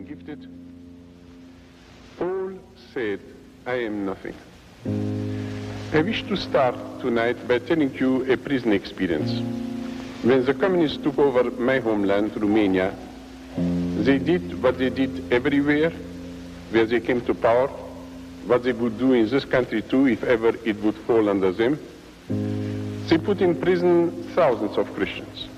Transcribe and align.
been 0.00 0.16
gifted, 0.16 0.48
Paul 2.18 2.58
said, 2.92 3.20
I 3.66 3.74
am 3.74 4.06
nothing. 4.06 4.34
I 5.92 6.02
wish 6.02 6.22
to 6.24 6.36
start 6.36 6.74
tonight 7.00 7.48
by 7.48 7.58
telling 7.58 7.92
you 7.94 8.30
a 8.32 8.36
prison 8.36 8.72
experience. 8.72 9.32
When 10.22 10.44
the 10.44 10.54
communists 10.54 10.98
took 10.98 11.18
over 11.18 11.50
my 11.50 11.80
homeland, 11.80 12.40
Romania, 12.40 12.94
they 13.56 14.18
did 14.18 14.62
what 14.62 14.78
they 14.78 14.90
did 14.90 15.32
everywhere 15.32 15.90
where 16.70 16.86
they 16.86 17.00
came 17.00 17.20
to 17.22 17.34
power, 17.34 17.68
what 18.46 18.62
they 18.62 18.72
would 18.72 18.98
do 18.98 19.12
in 19.12 19.28
this 19.28 19.44
country 19.44 19.82
too 19.82 20.06
if 20.06 20.22
ever 20.22 20.52
it 20.64 20.80
would 20.82 20.96
fall 20.98 21.28
under 21.28 21.50
them. 21.52 21.78
They 23.08 23.18
put 23.18 23.40
in 23.40 23.60
prison 23.60 24.22
thousands 24.34 24.78
of 24.78 24.94
Christians, 24.94 25.48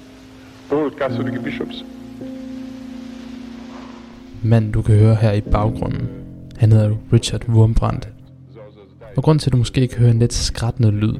all 0.71 0.91
Catholic 0.91 1.43
bishops. 1.43 1.83
Mand, 4.45 4.73
du 4.73 4.83
kan 4.83 4.95
høre 4.95 5.15
her 5.15 5.33
i 5.33 5.41
baggrunden, 5.41 6.09
han 6.57 6.73
hedder 6.73 6.97
Richard 7.13 7.49
Wurmbrandt. 7.49 8.09
Og 9.17 9.23
grund 9.23 9.39
til, 9.39 9.49
at 9.49 9.53
du 9.53 9.57
måske 9.57 9.81
ikke 9.81 9.97
høre 9.97 10.11
en 10.11 10.19
lidt 10.19 10.33
skrættende 10.33 10.91
lyd, 10.91 11.15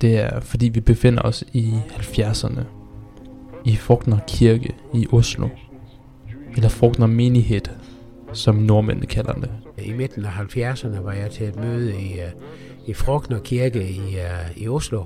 det 0.00 0.18
er, 0.18 0.40
fordi 0.40 0.68
vi 0.68 0.80
befinder 0.80 1.22
os 1.22 1.44
i 1.52 1.74
70'erne. 1.90 2.60
I 3.64 3.76
Frugtner 3.76 4.18
Kirke 4.28 4.74
i 4.94 5.06
Oslo. 5.12 5.48
Eller 6.56 6.68
Frogner 6.68 7.06
Menighed, 7.06 7.60
som 8.32 8.54
nordmændene 8.54 9.06
kalder 9.06 9.32
det. 9.32 9.50
I 9.84 9.92
midten 9.92 10.24
af 10.24 10.56
70'erne 10.56 11.00
var 11.00 11.12
jeg 11.12 11.30
til 11.30 11.48
et 11.48 11.56
møde 11.56 12.00
i, 12.00 12.12
øh, 12.12 12.30
i 12.86 12.92
Frogner 12.92 13.38
Kirke 13.38 13.88
i, 13.88 14.16
øh, 14.16 14.56
i 14.56 14.68
Oslo, 14.68 15.04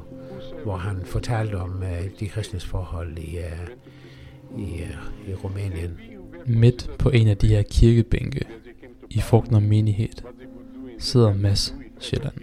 hvor 0.64 0.76
han 0.76 0.96
fortalte 1.04 1.54
om 1.54 1.82
øh, 1.82 2.10
de 2.20 2.28
kristnes 2.28 2.66
forhold 2.66 3.18
i, 3.18 3.38
i, 4.58 4.68
i 5.28 5.34
Rumænien. 5.44 5.98
Midt 6.48 6.91
på 6.98 7.10
en 7.10 7.28
af 7.28 7.36
de 7.36 7.48
her 7.48 7.62
kirkebænke 7.62 8.41
i 9.10 9.20
Frugtner 9.20 9.60
Menighed 9.60 10.08
sidder 10.98 11.34
Mads 11.34 11.74
Sjælland. 11.98 12.34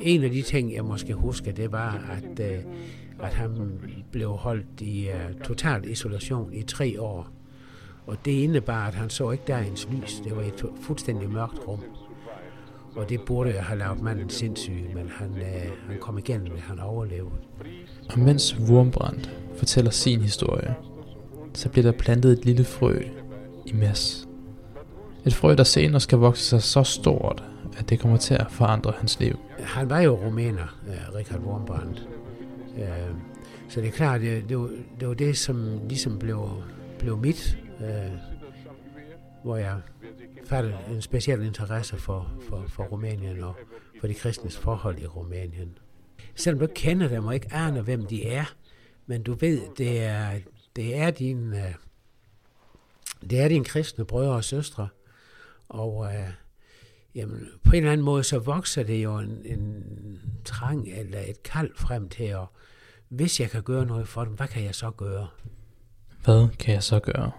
En 0.00 0.24
af 0.24 0.30
de 0.30 0.42
ting, 0.42 0.74
jeg 0.74 0.84
måske 0.84 1.14
husker, 1.14 1.52
det 1.52 1.72
var, 1.72 2.16
at, 2.16 2.40
uh, 2.40 3.26
at 3.26 3.34
han 3.34 3.80
blev 4.12 4.28
holdt 4.28 4.80
i 4.80 5.08
uh, 5.08 5.40
total 5.40 5.90
isolation 5.90 6.52
i 6.54 6.62
tre 6.62 7.00
år. 7.00 7.28
Og 8.06 8.16
det 8.24 8.30
indebar, 8.30 8.86
at 8.86 8.94
han 8.94 9.10
så 9.10 9.30
ikke 9.30 9.44
dagens 9.46 9.88
lys. 9.92 10.20
Det 10.24 10.36
var 10.36 10.42
et 10.42 10.64
fuldstændig 10.80 11.30
mørkt 11.30 11.68
rum. 11.68 11.80
Og 12.96 13.08
det 13.08 13.20
burde 13.20 13.54
jeg 13.54 13.64
have 13.64 13.78
lavet 13.78 14.02
manden 14.02 14.30
sindssyg, 14.30 14.84
men 14.94 15.08
han, 15.08 15.30
øh, 15.36 15.70
han 15.88 15.98
kom 16.00 16.18
igennem 16.18 16.46
det, 16.46 16.60
han 16.60 16.78
overlevede. 16.78 17.30
Og 18.10 18.18
mens 18.18 18.58
Wurmbrandt 18.58 19.30
fortæller 19.56 19.90
sin 19.90 20.20
historie, 20.20 20.74
så 21.54 21.68
bliver 21.68 21.82
der 21.82 21.98
plantet 21.98 22.32
et 22.32 22.44
lille 22.44 22.64
frø 22.64 22.98
i 23.66 23.72
Mads. 23.72 24.28
Et 25.26 25.34
frø, 25.34 25.54
der 25.54 25.64
senere 25.64 26.00
skal 26.00 26.18
vokse 26.18 26.44
sig 26.44 26.62
så 26.62 26.82
stort, 26.82 27.44
at 27.78 27.88
det 27.88 28.00
kommer 28.00 28.16
til 28.16 28.34
at 28.34 28.46
forandre 28.50 28.92
hans 28.98 29.20
liv. 29.20 29.38
Han 29.58 29.90
var 29.90 30.00
jo 30.00 30.14
rumæner, 30.14 30.80
øh, 30.88 31.14
Richard 31.14 31.40
Wurmbrandt. 31.40 32.08
Øh, 32.78 33.14
så 33.68 33.80
det 33.80 33.88
er 33.88 33.92
klart, 33.92 34.20
det, 34.20 34.48
det, 34.48 34.58
var, 34.58 34.70
det 35.00 35.08
var 35.08 35.14
det, 35.14 35.38
som 35.38 35.80
ligesom 35.88 36.18
blev, 36.18 36.48
blev 36.98 37.18
mit 37.18 37.58
øh, 37.80 38.12
hvor 39.42 39.56
jeg 39.56 39.80
fattede 40.46 40.76
en 40.90 41.02
speciel 41.02 41.42
interesse 41.42 41.96
for, 41.96 42.32
for, 42.48 42.64
for 42.68 42.84
Rumænien 42.84 43.42
og 43.44 43.56
for 44.00 44.06
de 44.06 44.14
kristnes 44.14 44.56
forhold 44.56 44.98
i 44.98 45.06
Rumænien. 45.06 45.78
Selvom 46.34 46.60
du 46.60 46.66
kender 46.74 47.08
dem 47.08 47.24
og 47.24 47.34
ikke 47.34 47.54
aner, 47.54 47.82
hvem 47.82 48.06
de 48.06 48.26
er, 48.26 48.54
men 49.06 49.22
du 49.22 49.34
ved, 49.34 49.60
det 49.78 50.02
er, 50.02 50.30
det 50.76 50.96
er 50.96 51.10
din, 51.10 51.54
det 53.30 53.40
er 53.40 53.48
dine 53.48 53.64
kristne 53.64 54.04
brødre 54.04 54.34
og 54.34 54.44
søstre, 54.44 54.88
og 55.68 56.06
øh, 56.14 56.30
jamen, 57.14 57.48
på 57.64 57.70
en 57.70 57.76
eller 57.76 57.92
anden 57.92 58.04
måde, 58.04 58.24
så 58.24 58.38
vokser 58.38 58.82
det 58.82 59.02
jo 59.04 59.18
en, 59.18 59.40
en 59.44 59.84
trang 60.44 60.88
eller 60.88 61.20
et 61.20 61.42
kald 61.42 61.70
frem 61.76 62.08
til, 62.08 62.24
at 62.24 62.46
hvis 63.08 63.40
jeg 63.40 63.50
kan 63.50 63.62
gøre 63.62 63.86
noget 63.86 64.08
for 64.08 64.24
dem, 64.24 64.32
hvad 64.32 64.48
kan 64.48 64.64
jeg 64.64 64.74
så 64.74 64.90
gøre? 64.90 65.28
Hvad 66.24 66.48
kan 66.58 66.74
jeg 66.74 66.82
så 66.82 67.00
gøre? 67.00 67.30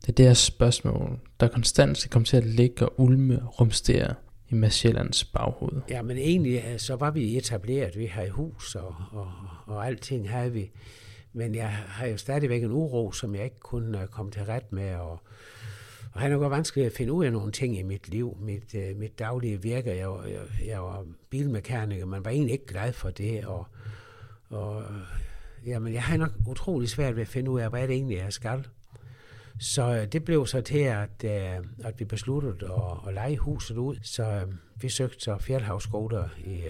Det 0.00 0.08
er 0.08 0.12
det 0.12 0.26
her 0.26 0.34
spørgsmål, 0.34 1.18
der 1.40 1.48
konstant 1.48 1.98
skal 1.98 2.10
komme 2.10 2.26
til 2.26 2.36
at 2.36 2.46
ligge 2.46 2.88
og 2.88 3.00
ulme 3.00 3.42
og 3.42 3.60
rumstere 3.60 4.14
i 4.48 4.54
Mads 4.54 4.74
Sjællands 4.74 5.24
baghoved. 5.24 5.80
Ja, 5.90 6.02
men 6.02 6.16
egentlig 6.18 6.80
så 6.80 6.96
var 6.96 7.10
vi 7.10 7.36
etableret, 7.36 7.98
vi 7.98 8.06
har 8.06 8.22
i 8.22 8.28
hus 8.28 8.74
og, 8.74 8.94
og, 9.12 9.32
og 9.66 9.86
alting 9.86 10.30
havde 10.30 10.52
vi. 10.52 10.70
Men 11.32 11.54
jeg 11.54 11.68
har 11.68 12.06
jo 12.06 12.16
stadigvæk 12.16 12.62
en 12.62 12.72
uro, 12.72 13.12
som 13.12 13.34
jeg 13.34 13.44
ikke 13.44 13.60
kunne 13.60 14.06
komme 14.10 14.32
til 14.32 14.44
ret 14.44 14.72
med, 14.72 14.94
og, 14.94 15.20
og 16.12 16.20
han 16.20 16.32
er 16.32 16.36
godt 16.36 16.50
vanskeligt 16.50 16.86
at 16.86 16.92
finde 16.92 17.12
ud 17.12 17.24
af 17.24 17.32
nogle 17.32 17.52
ting 17.52 17.78
i 17.78 17.82
mit 17.82 18.08
liv, 18.08 18.36
mit, 18.40 18.74
uh, 18.74 18.98
mit 18.98 19.18
daglige 19.18 19.62
virke. 19.62 19.96
Jeg, 19.96 20.10
var, 20.10 20.24
jeg, 20.24 20.40
jeg 20.66 20.82
var 20.82 21.06
bilmekaniker, 21.30 22.06
man 22.06 22.24
var 22.24 22.30
egentlig 22.30 22.52
ikke 22.52 22.66
glad 22.66 22.92
for 22.92 23.10
det, 23.10 23.44
og, 23.44 23.66
og 24.50 24.84
jamen, 25.66 25.92
jeg 25.92 26.02
har 26.02 26.16
nok 26.16 26.32
utrolig 26.48 26.88
svært 26.88 27.16
ved 27.16 27.22
at 27.22 27.28
finde 27.28 27.50
ud 27.50 27.60
af, 27.60 27.70
hvad 27.70 27.88
det 27.88 27.94
egentlig 27.94 28.16
er, 28.16 28.22
jeg 28.22 28.32
skal. 28.32 28.66
Så 29.58 29.96
øh, 29.96 30.12
det 30.12 30.24
blev 30.24 30.46
så 30.46 30.60
til, 30.60 30.78
at, 30.78 31.24
øh, 31.24 31.64
at 31.84 31.94
vi 31.98 32.04
besluttede 32.04 32.54
at, 32.64 33.08
at 33.08 33.14
lege 33.14 33.36
huset 33.36 33.76
ud. 33.76 33.96
Så 34.02 34.46
vi 34.80 34.88
søgte 34.88 35.20
så 35.20 35.38
Fjeldhavsskoler 35.38 36.28
i, 36.44 36.62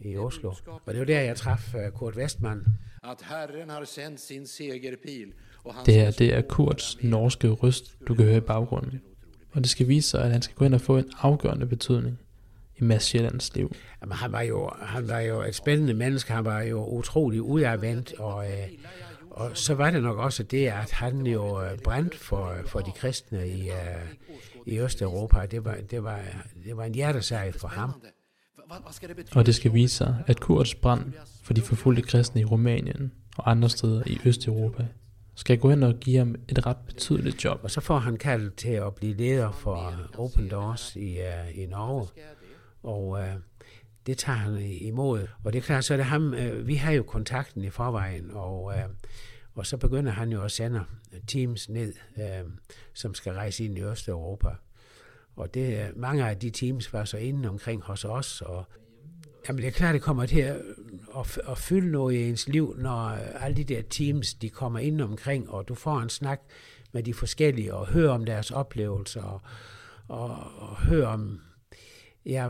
i 0.00 0.16
Oslo. 0.16 0.52
Og 0.66 0.92
det 0.92 0.98
var 0.98 1.04
der, 1.04 1.20
jeg 1.20 1.36
traf 1.36 1.74
Kurt 1.94 2.16
Westman. 2.16 2.64
At 3.04 3.16
Herren 3.28 3.70
har 3.70 3.84
sendt 3.84 4.20
sin 4.20 4.46
segerpil. 4.46 5.32
Det 5.86 5.94
her, 5.94 6.10
det 6.10 6.34
er 6.34 6.40
Kurts 6.40 7.02
norske 7.02 7.48
røst, 7.48 7.96
du 8.08 8.14
kan 8.14 8.24
høre 8.24 8.36
i 8.36 8.40
baggrunden. 8.40 9.02
Og 9.52 9.60
det 9.60 9.70
skal 9.70 9.88
vise 9.88 10.08
sig, 10.08 10.24
at 10.24 10.30
han 10.30 10.42
skal 10.42 10.56
gå 10.56 10.64
ind 10.64 10.74
og 10.74 10.80
få 10.80 10.96
en 10.96 11.12
afgørende 11.18 11.66
betydning 11.66 12.18
i 12.76 12.84
Mads 12.84 13.02
Sjællands 13.02 13.56
liv. 13.56 13.74
Jamen, 14.02 14.16
han, 14.16 14.32
var 14.32 14.40
jo, 14.40 14.70
han 14.82 15.08
var 15.08 15.20
jo 15.20 15.42
et 15.42 15.54
spændende 15.54 15.94
menneske. 15.94 16.32
Han 16.32 16.44
var 16.44 16.60
jo 16.60 16.86
utrolig 16.86 17.42
udadvendt, 17.42 18.14
og, 18.18 18.46
øh, 18.46 18.68
og 19.30 19.56
så 19.56 19.74
var 19.74 19.90
det 19.90 20.02
nok 20.02 20.18
også 20.18 20.42
det, 20.42 20.66
at 20.66 20.90
han 20.90 21.26
jo 21.26 21.60
brændt 21.84 22.14
for, 22.14 22.56
for 22.66 22.80
de 22.80 22.92
kristne 22.92 23.48
i, 23.48 23.70
i 24.66 24.80
Østeuropa. 24.80 25.46
Det 25.46 25.64
var, 25.64 25.76
det, 25.90 26.04
var, 26.04 26.20
det 26.64 26.76
var 26.76 26.84
en 26.84 26.94
hjertesag 26.94 27.54
for 27.54 27.68
ham. 27.68 28.02
Og 29.34 29.46
det 29.46 29.54
skal 29.54 29.74
vise 29.74 29.96
sig, 29.96 30.24
at 30.26 30.40
Kurts 30.40 30.74
brand 30.74 31.12
for 31.42 31.54
de 31.54 31.60
forfulgte 31.60 32.02
kristne 32.02 32.40
i 32.40 32.44
Rumænien 32.44 33.12
og 33.36 33.50
andre 33.50 33.68
steder 33.68 34.02
i 34.06 34.18
Østeuropa 34.24 34.86
skal 35.34 35.58
gå 35.58 35.70
hen 35.70 35.82
og 35.82 35.94
give 35.94 36.18
ham 36.18 36.34
et 36.48 36.66
ret 36.66 36.76
betydeligt 36.86 37.44
job. 37.44 37.60
Og 37.62 37.70
så 37.70 37.80
får 37.80 37.98
han 37.98 38.16
kaldt 38.16 38.56
til 38.56 38.68
at 38.68 38.94
blive 38.94 39.14
leder 39.14 39.52
for 39.52 39.94
Open 40.18 40.50
Doors 40.50 40.96
i, 40.96 41.18
uh, 41.18 41.58
i 41.58 41.66
Norge. 41.66 42.08
Og 42.82 43.08
uh, 43.08 43.20
det 44.06 44.18
tager 44.18 44.38
han 44.38 44.58
imod. 44.60 45.26
Og 45.44 45.52
det 45.52 45.58
er 45.58 45.62
klart, 45.62 45.84
så 45.84 45.92
er 45.92 45.96
det 45.96 46.06
ham, 46.06 46.32
uh, 46.32 46.66
vi 46.66 46.74
har 46.74 46.92
jo 46.92 47.02
kontakten 47.02 47.64
i 47.64 47.70
forvejen, 47.70 48.30
og, 48.30 48.64
uh, 48.64 48.74
og 49.54 49.66
så 49.66 49.76
begynder 49.76 50.12
han 50.12 50.32
jo 50.32 50.42
at 50.42 50.50
sende 50.50 50.84
teams 51.26 51.68
ned, 51.68 51.92
uh, 52.16 52.50
som 52.94 53.14
skal 53.14 53.32
rejse 53.32 53.64
ind 53.64 53.78
i 53.78 53.82
Østeuropa. 53.82 54.48
Og 55.36 55.54
det, 55.54 55.92
mange 55.96 56.28
af 56.28 56.36
de 56.36 56.50
teams 56.50 56.92
var 56.92 57.04
så 57.04 57.16
inde 57.16 57.48
omkring 57.48 57.82
hos 57.82 58.04
os, 58.04 58.42
og 58.42 58.64
Jamen 59.48 59.62
det 59.62 59.68
er 59.68 59.72
klart, 59.72 59.94
det 59.94 60.02
kommer 60.02 60.26
til 60.26 60.40
at, 60.40 60.56
at, 61.18 61.40
at 61.48 61.58
fylde 61.58 61.90
noget 61.90 62.14
i 62.14 62.28
ens 62.28 62.48
liv, 62.48 62.74
når 62.78 63.06
øh, 63.06 63.44
alle 63.44 63.56
de 63.56 63.64
der 63.64 63.82
teams, 63.90 64.34
de 64.34 64.50
kommer 64.50 64.78
ind 64.78 65.00
omkring, 65.00 65.50
og 65.50 65.68
du 65.68 65.74
får 65.74 66.00
en 66.00 66.08
snak 66.08 66.40
med 66.92 67.02
de 67.02 67.14
forskellige, 67.14 67.74
og 67.74 67.86
hører 67.86 68.12
om 68.12 68.24
deres 68.24 68.50
oplevelser, 68.50 69.22
og, 69.22 69.40
og, 70.08 70.30
og 70.58 70.76
hører 70.76 71.06
om, 71.06 71.40
ja, 72.26 72.48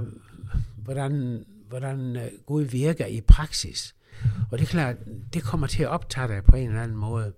hvordan, 0.77 1.45
hvordan 1.69 2.17
øh, 2.17 2.29
Gud 2.47 2.63
virker 2.63 3.07
i 3.07 3.21
praksis. 3.21 3.95
Og 4.51 4.59
det 4.59 4.65
er 4.65 4.71
klart, 4.71 4.97
det 5.33 5.43
kommer 5.43 5.67
til 5.67 5.83
at 5.83 5.89
optage 5.89 6.29
dig 6.29 6.45
på 6.45 6.57
en 6.57 6.69
eller 6.69 6.83
anden 6.83 6.97
måde. 6.97 7.33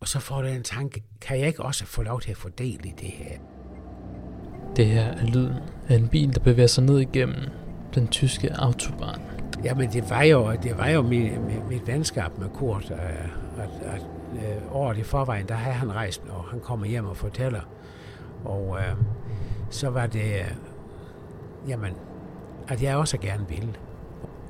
Og 0.00 0.08
så 0.08 0.20
får 0.20 0.42
du 0.42 0.48
en 0.48 0.62
tanke, 0.62 1.04
kan 1.20 1.38
jeg 1.38 1.46
ikke 1.46 1.62
også 1.62 1.84
få 1.84 2.02
lov 2.02 2.20
til 2.20 2.30
at 2.30 2.36
få 2.36 2.48
del 2.48 2.86
i 2.86 2.92
det 3.00 3.10
her? 3.10 3.59
Det 4.76 4.86
her 4.86 5.04
er 5.04 5.26
lyden 5.26 5.54
af 5.88 5.96
en 5.96 6.08
bil, 6.08 6.34
der 6.34 6.40
bevæger 6.40 6.66
sig 6.66 6.84
ned 6.84 6.98
igennem 6.98 7.36
den 7.94 8.08
tyske 8.08 8.50
autobahn. 8.56 9.20
Jamen, 9.64 9.92
det 9.92 10.10
var 10.10 10.22
jo, 10.22 10.52
det 10.62 10.78
var 10.78 10.88
jo 10.88 11.02
mit, 11.02 11.40
mit, 11.40 11.68
mit 11.68 11.86
venskab 11.86 12.38
med 12.38 12.48
Kurt, 12.48 12.90
at, 12.90 13.30
at, 13.58 13.94
at 13.94 14.02
øh, 14.34 14.74
året 14.76 14.98
i 14.98 15.02
forvejen, 15.02 15.48
der 15.48 15.54
havde 15.54 15.76
han 15.76 15.92
rejst, 15.92 16.22
og 16.28 16.44
han 16.44 16.60
kommer 16.60 16.86
hjem 16.86 17.06
og 17.06 17.16
fortæller. 17.16 17.60
Og 18.44 18.78
øh, 18.78 18.96
så 19.70 19.90
var 19.90 20.06
det, 20.06 20.24
øh, 20.24 20.54
jamen, 21.68 21.92
at 22.68 22.82
jeg 22.82 22.96
også 22.96 23.18
gerne 23.18 23.46
ville. 23.48 23.74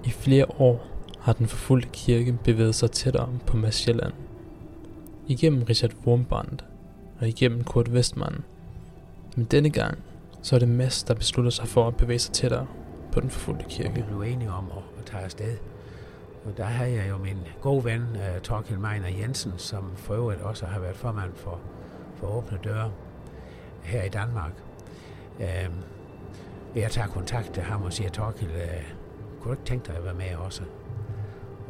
I 0.05 0.11
flere 0.11 0.47
år 0.59 0.87
har 1.21 1.33
den 1.33 1.47
forfulgte 1.47 1.89
kirke 1.93 2.33
bevæget 2.45 2.75
sig 2.75 2.91
tættere 2.91 3.29
på 3.47 3.57
Mads 3.57 3.75
Sjælland. 3.75 4.13
Igennem 5.29 5.63
Richard 5.63 5.93
Wurmbrandt 6.07 6.65
og 7.21 7.29
igennem 7.29 7.65
Kurt 7.65 7.89
Westman. 7.89 8.45
Men 9.37 9.45
denne 9.45 9.71
gang, 9.71 9.99
så 10.43 10.55
er 10.55 10.59
det 10.59 10.69
Mads, 10.69 11.03
der 11.03 11.15
beslutter 11.15 11.51
sig 11.51 11.69
for 11.69 11.89
at 11.89 11.97
bevæge 11.97 12.19
sig 12.19 12.35
tættere 12.35 12.67
på 13.13 13.21
den 13.21 13.31
forfulgte 13.31 13.65
kirke. 13.69 13.95
Vi 13.95 14.03
blev 14.03 14.21
enige 14.21 14.51
om 14.51 14.71
at, 14.77 14.83
at 14.99 15.05
tage 15.05 15.23
afsted. 15.23 15.57
Og 16.45 16.57
der 16.57 16.65
havde 16.65 16.93
jeg 16.93 17.09
jo 17.11 17.19
min 17.19 17.37
gode 17.61 17.85
ven, 17.85 18.01
øh, 18.01 18.37
uh, 18.37 18.43
Torkild 18.43 18.79
Meiner 18.79 19.09
Jensen, 19.09 19.53
som 19.57 19.93
for 19.97 20.15
øvrigt 20.15 20.41
også 20.41 20.67
har 20.67 20.81
været 20.81 20.97
formand 20.97 21.35
for, 21.35 21.61
for 22.17 22.27
Åbne 22.27 22.59
Døre. 22.65 22.93
her 23.83 24.03
i 24.03 24.09
Danmark. 24.09 24.53
Uh, 25.39 25.45
jeg 26.77 26.91
tager 26.91 27.09
kontakt 27.09 27.55
til 27.55 27.63
ham 27.63 27.83
og 27.83 27.93
siger, 27.93 28.11
Torkild, 28.11 28.51
uh, 28.51 28.57
øh, 28.57 28.93
kunne 29.41 29.49
du 29.49 29.53
ikke 29.53 29.65
tænke 29.65 29.87
dig 29.87 29.97
at 29.97 30.05
være 30.05 30.15
med 30.15 30.35
også? 30.37 30.63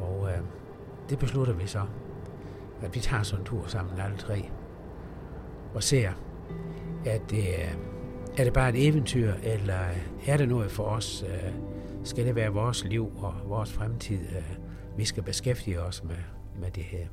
Og 0.01 0.21
uh, 0.21 0.45
det 1.11 1.19
beslutter 1.19 1.55
vi 1.55 1.67
så, 1.67 1.83
at 2.83 2.95
vi 2.95 3.01
tager 3.01 3.23
sådan 3.23 3.41
en 3.41 3.47
tur 3.47 3.67
sammen 3.67 4.01
alle 4.01 4.17
tre 4.17 4.51
og 5.75 5.83
ser, 5.83 6.11
at 7.07 7.31
det, 7.31 7.45
er 8.37 8.45
det 8.45 8.53
bare 8.53 8.69
et 8.69 8.87
eventyr, 8.89 9.33
eller 9.43 9.79
er 10.27 10.37
det 10.37 10.49
noget 10.49 10.71
for 10.71 10.83
os? 10.83 11.25
Øh, 11.29 11.53
skal 12.05 12.27
det 12.27 12.35
være 12.35 12.53
vores 12.53 12.85
liv 12.85 13.13
og 13.17 13.35
vores 13.47 13.73
fremtid, 13.73 14.19
øh, 14.19 14.57
vi 14.97 15.05
skal 15.05 15.23
beskæftige 15.23 15.81
os 15.81 16.05
med, 16.05 16.17
med 16.61 16.71
det 16.71 16.83
her? 16.83 17.07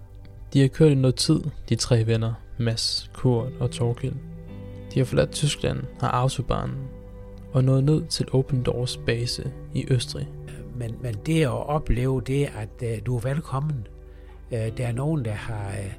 De 0.53 0.61
har 0.61 0.67
kørt 0.67 0.91
i 0.91 0.95
noget 0.95 1.15
tid, 1.15 1.41
de 1.69 1.75
tre 1.75 2.07
venner, 2.07 2.33
Mads, 2.57 3.11
Kurt 3.13 3.51
og 3.59 3.71
Torkild. 3.71 4.15
De 4.93 4.99
har 4.99 5.05
forladt 5.05 5.31
Tyskland, 5.31 5.79
har 5.99 6.07
autobahn 6.07 6.71
og 7.53 7.63
nået 7.63 7.83
ned 7.83 8.05
til 8.05 8.27
Open 8.31 8.63
Doors 8.63 8.97
base 8.97 9.51
i 9.73 9.85
Østrig. 9.89 10.27
Men, 10.75 10.95
men 11.01 11.15
det 11.25 11.43
at 11.43 11.67
opleve 11.67 12.21
det, 12.21 12.45
at 12.45 12.69
uh, 12.81 13.05
du 13.05 13.15
er 13.15 13.21
velkommen. 13.21 13.87
Uh, 14.51 14.57
der 14.57 14.87
er 14.87 14.91
nogen, 14.91 15.25
der 15.25 15.31
har 15.31 15.69
uh, 15.69 15.91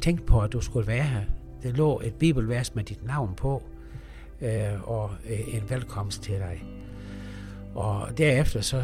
tænkt 0.00 0.26
på, 0.26 0.40
at 0.40 0.52
du 0.52 0.60
skulle 0.60 0.86
være 0.86 1.02
her. 1.02 1.22
Der 1.62 1.72
lå 1.72 2.00
et 2.04 2.14
bibelvers 2.14 2.74
med 2.74 2.84
dit 2.84 3.04
navn 3.04 3.34
på, 3.36 3.62
øh, 4.40 4.88
og 4.90 5.10
øh, 5.30 5.54
en 5.54 5.70
velkomst 5.70 6.22
til 6.22 6.34
dig. 6.34 6.64
Og 7.74 8.18
derefter 8.18 8.60
så 8.60 8.82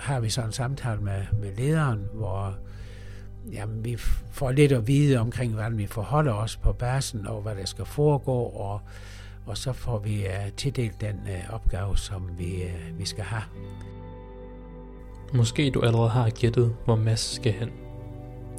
har 0.00 0.20
vi 0.20 0.30
så 0.30 0.42
en 0.42 0.52
samtale 0.52 1.00
med, 1.00 1.22
med 1.40 1.56
lederen, 1.56 2.08
hvor 2.12 2.54
jamen, 3.52 3.84
vi 3.84 3.96
får 4.30 4.50
lidt 4.50 4.72
at 4.72 4.86
vide 4.86 5.18
omkring, 5.18 5.52
hvordan 5.52 5.78
vi 5.78 5.86
forholder 5.86 6.32
os 6.32 6.56
på 6.56 6.72
basen, 6.72 7.26
og 7.26 7.40
hvad 7.40 7.54
der 7.54 7.64
skal 7.64 7.84
foregå, 7.84 8.42
og, 8.42 8.80
og 9.46 9.58
så 9.58 9.72
får 9.72 9.98
vi 9.98 10.26
uh, 10.26 10.52
tildelt 10.56 11.00
den 11.00 11.20
uh, 11.24 11.54
opgave, 11.54 11.96
som 11.96 12.30
vi, 12.38 12.62
uh, 12.64 12.98
vi 12.98 13.06
skal 13.06 13.24
have. 13.24 13.42
Måske 15.34 15.70
du 15.70 15.80
allerede 15.80 16.08
har 16.08 16.30
gættet, 16.30 16.76
hvor 16.84 16.96
Mads 16.96 17.34
skal 17.34 17.52
hen. 17.52 17.70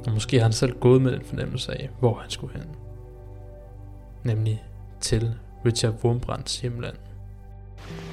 Og 0.06 0.12
måske 0.12 0.36
har 0.36 0.42
han 0.42 0.52
selv 0.52 0.78
gået 0.80 1.02
med 1.02 1.12
den 1.12 1.24
fornemmelse 1.24 1.72
af, 1.72 1.90
hvor 2.00 2.14
han 2.14 2.30
skulle 2.30 2.52
hen. 2.52 2.66
Nemlig 4.24 4.64
til 5.00 5.34
Richard 5.66 5.94
Wurmbrands 6.04 6.60
hjemland. 6.60 6.96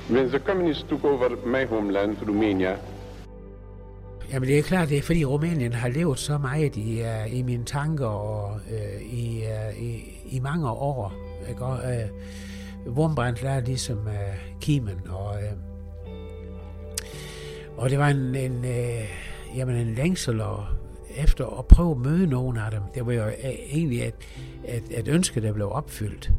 When 0.09 0.29
the 0.29 0.39
communists 0.39 0.83
took 0.89 1.03
over 1.03 1.29
my 1.45 1.65
homeland, 1.65 2.17
Romania, 2.27 2.77
Jamen 4.31 4.49
det 4.49 4.59
er 4.59 4.63
klart, 4.63 4.89
det 4.89 4.97
er 4.97 5.01
fordi 5.01 5.25
Rumænien 5.25 5.73
har 5.73 5.89
levet 5.89 6.19
så 6.19 6.37
meget 6.37 6.75
i, 6.75 7.01
uh, 7.01 7.33
i 7.37 7.41
mine 7.41 7.65
tanker 7.65 8.05
og 8.05 8.59
uh, 8.71 9.13
i, 9.13 9.43
uh, 9.43 9.83
i, 9.83 10.03
i 10.25 10.39
mange 10.39 10.69
år. 10.69 11.13
Ikke? 11.49 11.65
Og, 11.65 11.79
uh, 12.85 12.97
Wurmbrand 12.97 13.37
er 13.43 13.59
ligesom 13.59 13.97
uh, 13.97 14.59
kimen, 14.61 14.99
og, 15.09 15.35
uh, 15.35 16.13
og 17.77 17.89
det 17.89 17.99
var 17.99 18.07
en, 18.07 18.35
en, 18.35 18.57
uh, 18.57 19.57
jamen 19.57 19.75
en 19.75 19.95
længsel 19.95 20.41
og, 20.41 20.65
efter 21.17 21.59
at 21.59 21.65
prøve 21.65 21.91
at 21.91 21.97
møde 21.97 22.27
nogen 22.27 22.57
af 22.57 22.71
dem. 22.71 22.81
Det 22.95 23.05
var 23.05 23.13
jo 23.13 23.23
egentlig 23.71 24.01
et, 24.01 24.15
et, 24.67 24.99
et 24.99 25.07
ønske, 25.07 25.41
der 25.41 25.53
blev 25.53 25.71
opfyldt. 25.71 26.31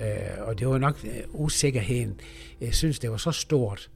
Uh, 0.00 0.48
og 0.48 0.58
det 0.58 0.68
var 0.68 0.78
nok 0.78 1.04
øh, 1.04 1.22
usikkerheden. 1.28 2.20
Jeg 2.60 2.74
synes, 2.74 2.98
det 2.98 3.10
var 3.10 3.16
så 3.16 3.32
stort, 3.32 3.90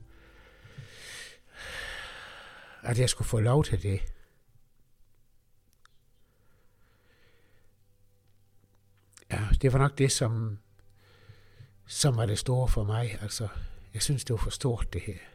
at 2.82 2.98
jeg 2.98 3.08
skulle 3.08 3.28
få 3.28 3.40
lov 3.40 3.64
til 3.64 3.82
det. 3.82 4.00
Ja, 9.30 9.40
det 9.62 9.72
var 9.72 9.78
nok 9.78 9.98
det, 9.98 10.12
som, 10.12 10.58
som 11.86 12.16
var 12.16 12.26
det 12.26 12.38
store 12.38 12.68
for 12.68 12.84
mig. 12.84 13.18
Altså, 13.22 13.48
jeg 13.94 14.02
synes, 14.02 14.24
det 14.24 14.32
var 14.34 14.38
for 14.38 14.50
stort, 14.50 14.92
det 14.92 15.00
her. 15.00 15.31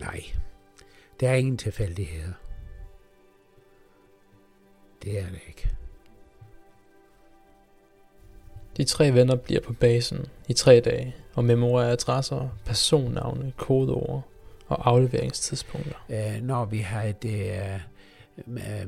Nej, 0.00 0.22
der 1.20 1.30
er 1.30 1.34
ingen 1.34 1.56
tilfældigheder. 1.56 2.32
Det 5.02 5.18
er 5.18 5.26
det 5.26 5.40
ikke. 5.48 5.70
De 8.76 8.84
tre 8.84 9.14
venner 9.14 9.36
bliver 9.36 9.60
på 9.60 9.72
basen 9.72 10.26
i 10.48 10.52
tre 10.52 10.80
dage 10.80 11.16
og 11.34 11.44
memorerer 11.44 11.92
adresser, 11.92 12.48
personnavne, 12.64 13.52
kodeord 13.56 14.22
og 14.66 14.88
afleveringstidspunkter. 14.88 16.06
Øh, 16.08 16.42
når 16.42 16.64
vi 16.64 16.78
har 16.78 17.12
det, 17.12 17.50
øh, 17.50 17.80
øh, 18.48 18.86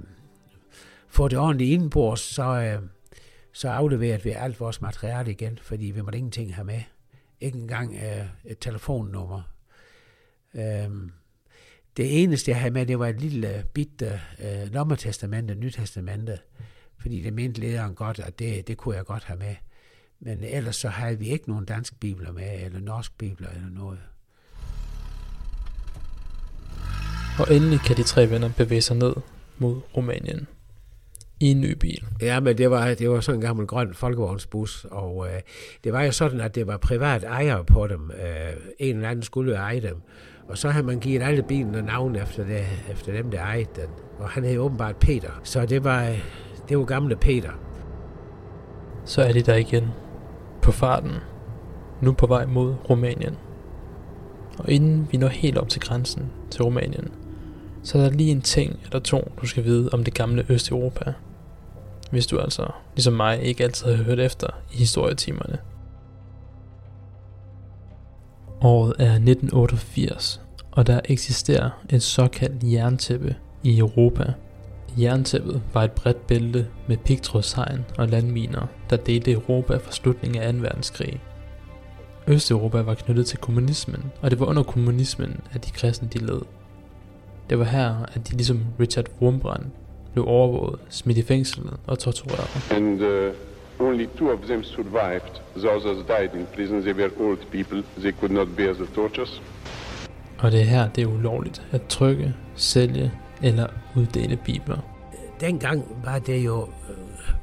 fået 1.08 1.30
det 1.30 1.38
ordentligt 1.38 1.70
indenbords, 1.70 2.20
så, 2.20 2.42
øh, 2.42 2.88
så 3.52 3.68
afleverer 3.68 4.18
vi 4.18 4.30
alt 4.30 4.60
vores 4.60 4.80
materiale 4.80 5.30
igen, 5.30 5.58
fordi 5.62 5.84
vi 5.84 6.00
måtte 6.00 6.18
ingenting 6.18 6.54
have 6.54 6.64
med. 6.64 6.80
Ikke 7.40 7.58
engang 7.58 7.94
øh, 7.94 8.26
et 8.44 8.58
telefonnummer. 8.58 9.42
Øh, 10.54 10.90
det 11.96 12.22
eneste, 12.22 12.50
jeg 12.50 12.60
havde 12.60 12.75
med, 12.75 12.87
det 12.87 12.99
var 12.99 13.06
et 13.06 13.20
lille 13.20 13.64
bitte 13.75 14.20
øh, 14.44 14.72
lommetestamente, 14.72 15.54
nytestamente, 15.54 16.38
fordi 16.99 17.20
det 17.20 17.32
mente 17.32 17.60
lederen 17.60 17.94
godt, 17.94 18.19
at 18.19 18.38
det, 18.38 18.69
det 18.69 18.76
kunne 18.76 18.96
jeg 18.96 19.04
godt 19.04 19.25
have 19.25 19.38
med. 19.38 19.54
Men 20.20 20.44
ellers 20.44 20.76
så 20.76 20.88
havde 20.88 21.19
vi 21.19 21.28
ikke 21.28 21.49
nogen 21.49 21.64
dansk 21.64 22.00
bibler 22.00 22.32
med, 22.32 22.64
eller 22.64 22.81
norsk 22.81 23.19
bibler 23.19 23.49
eller 23.49 23.70
noget. 23.70 23.99
Og 27.38 27.55
endelig 27.56 27.81
kan 27.81 27.96
de 27.96 28.02
tre 28.02 28.31
venner 28.31 28.50
bevæge 28.56 28.81
sig 28.81 28.96
ned 28.96 29.14
mod 29.58 29.81
Rumænien 29.96 30.46
i 31.40 31.46
en 31.46 31.60
ny 31.60 31.72
bil. 31.72 32.05
Ja, 32.20 32.40
men 32.40 32.58
det 32.58 32.70
var, 32.70 32.94
det 32.94 33.10
var 33.10 33.20
sådan 33.20 33.38
en 33.38 33.46
gammel 33.46 33.66
grøn 33.66 33.94
folkevognsbus, 33.94 34.87
og 34.90 35.26
øh, 35.26 35.40
det 35.84 35.93
var 35.93 36.02
jo 36.02 36.12
sådan, 36.12 36.40
at 36.40 36.55
det 36.55 36.66
var 36.66 36.76
privat 36.76 37.25
ejere 37.25 37.64
på 37.64 37.87
dem. 37.87 38.10
Øh, 38.10 38.52
en 38.78 38.96
eller 38.96 39.08
anden 39.08 39.22
skulle 39.22 39.55
eje 39.55 39.81
dem. 39.81 40.02
Og 40.48 40.58
så 40.58 40.70
havde 40.70 40.86
man 40.86 40.98
givet 40.98 41.22
alle 41.22 41.42
bilen 41.42 41.84
navn 41.84 42.16
efter, 42.16 42.44
det, 42.44 42.64
efter 42.90 43.12
dem, 43.12 43.30
der 43.30 43.40
ejede 43.40 43.68
den. 43.76 43.88
Og 44.19 44.28
han 44.28 44.44
hed 44.44 44.58
åbenbart 44.58 44.96
Peter. 44.96 45.31
Så 45.43 45.67
det 45.67 45.84
var, 45.84 46.05
øh, 46.05 46.24
det 46.69 46.78
var 46.78 46.84
gamle 46.84 47.17
Peter. 47.17 47.50
Så 49.05 49.22
er 49.22 49.32
de 49.32 49.43
der 49.43 49.55
igen. 49.55 49.88
På 50.62 50.72
farten. 50.72 51.12
Nu 52.00 52.12
på 52.12 52.26
vej 52.26 52.46
mod 52.46 52.74
Rumænien. 52.90 53.36
Og 54.58 54.70
inden 54.70 55.08
vi 55.10 55.19
når 55.19 55.28
helt 55.28 55.58
op 55.58 55.69
til 55.69 55.81
grænsen 55.81 56.31
til 56.50 56.62
Rumænien, 56.62 57.08
så 57.82 57.98
er 57.98 58.02
der 58.02 58.10
lige 58.10 58.31
en 58.31 58.40
ting 58.40 58.81
eller 58.84 58.98
to, 58.98 59.32
du 59.40 59.46
skal 59.46 59.64
vide 59.64 59.90
om 59.93 60.05
det 60.05 60.14
gamle 60.14 60.46
Østeuropa. 60.48 61.12
Hvis 62.10 62.26
du 62.26 62.38
altså, 62.38 62.67
ligesom 62.94 63.12
mig, 63.12 63.43
ikke 63.43 63.64
altid 63.64 63.94
har 63.94 64.05
hørt 64.05 64.20
efter 64.20 64.46
i 64.72 64.76
historietimerne. 64.76 65.58
Året 68.64 68.94
er 68.98 69.12
1988, 69.12 70.40
og 70.70 70.86
der 70.86 71.00
eksisterer 71.04 71.70
et 71.90 72.02
såkaldt 72.02 72.72
jerntæppe 72.72 73.36
i 73.62 73.78
Europa. 73.78 74.32
Jerntæppet 74.98 75.62
var 75.74 75.84
et 75.84 75.92
bredt 75.92 76.26
bælte 76.26 76.66
med 76.88 76.96
pigtrådshegn 76.96 77.84
og 77.98 78.08
landminer, 78.08 78.66
der 78.90 78.96
delte 78.96 79.32
Europa 79.32 79.76
fra 79.76 79.92
slutningen 79.92 80.42
af 80.42 80.52
2. 80.52 80.58
verdenskrig. 80.58 81.20
Østeuropa 82.26 82.81
var 82.81 82.94
knyttet 82.94 83.26
til 83.26 83.38
kommunismen, 83.38 84.12
og 84.20 84.31
det 84.31 84.40
var 84.40 84.46
under 84.46 84.62
kommunismen, 84.62 85.40
at 85.52 85.64
de 85.64 85.70
kristne 85.70 86.08
de 86.12 86.19
led. 86.19 86.40
Det 87.50 87.58
var 87.58 87.64
her, 87.64 87.94
at 88.14 88.28
de 88.28 88.36
ligesom 88.36 88.64
Richard 88.81 89.06
Wurmbrand 89.20 89.64
blev 90.12 90.24
overvåget, 90.28 90.81
smidt 90.88 91.19
i 91.19 91.22
fængsel 91.22 91.62
og 91.86 91.98
tortureret. 91.98 92.70
and 92.70 93.02
uh, 93.02 93.51
only 93.79 94.06
two 94.17 94.31
of 94.31 94.41
them 94.46 94.64
survived. 94.64 95.41
The 95.56 95.70
others 95.70 96.06
died 96.06 96.34
in 96.34 96.46
prison. 96.55 96.82
They 96.82 96.93
were 96.93 97.10
old 97.20 97.38
people. 97.50 97.82
They 97.98 98.12
could 98.12 98.32
not 98.32 98.48
bear 98.56 98.72
the 98.74 98.86
tortures. 98.86 99.43
Og 100.38 100.52
det 100.52 100.60
er 100.60 100.64
her, 100.64 100.88
det 100.88 101.02
er 101.02 101.06
ulovligt 101.06 101.62
at 101.72 101.82
trykke, 101.82 102.34
sælge 102.55 103.12
eller 103.43 103.67
uddele 103.96 104.36
bibler. 104.36 104.79
Dengang 105.41 105.84
var 106.05 106.19
det 106.19 106.44
jo 106.44 106.62
øh, 106.62 106.96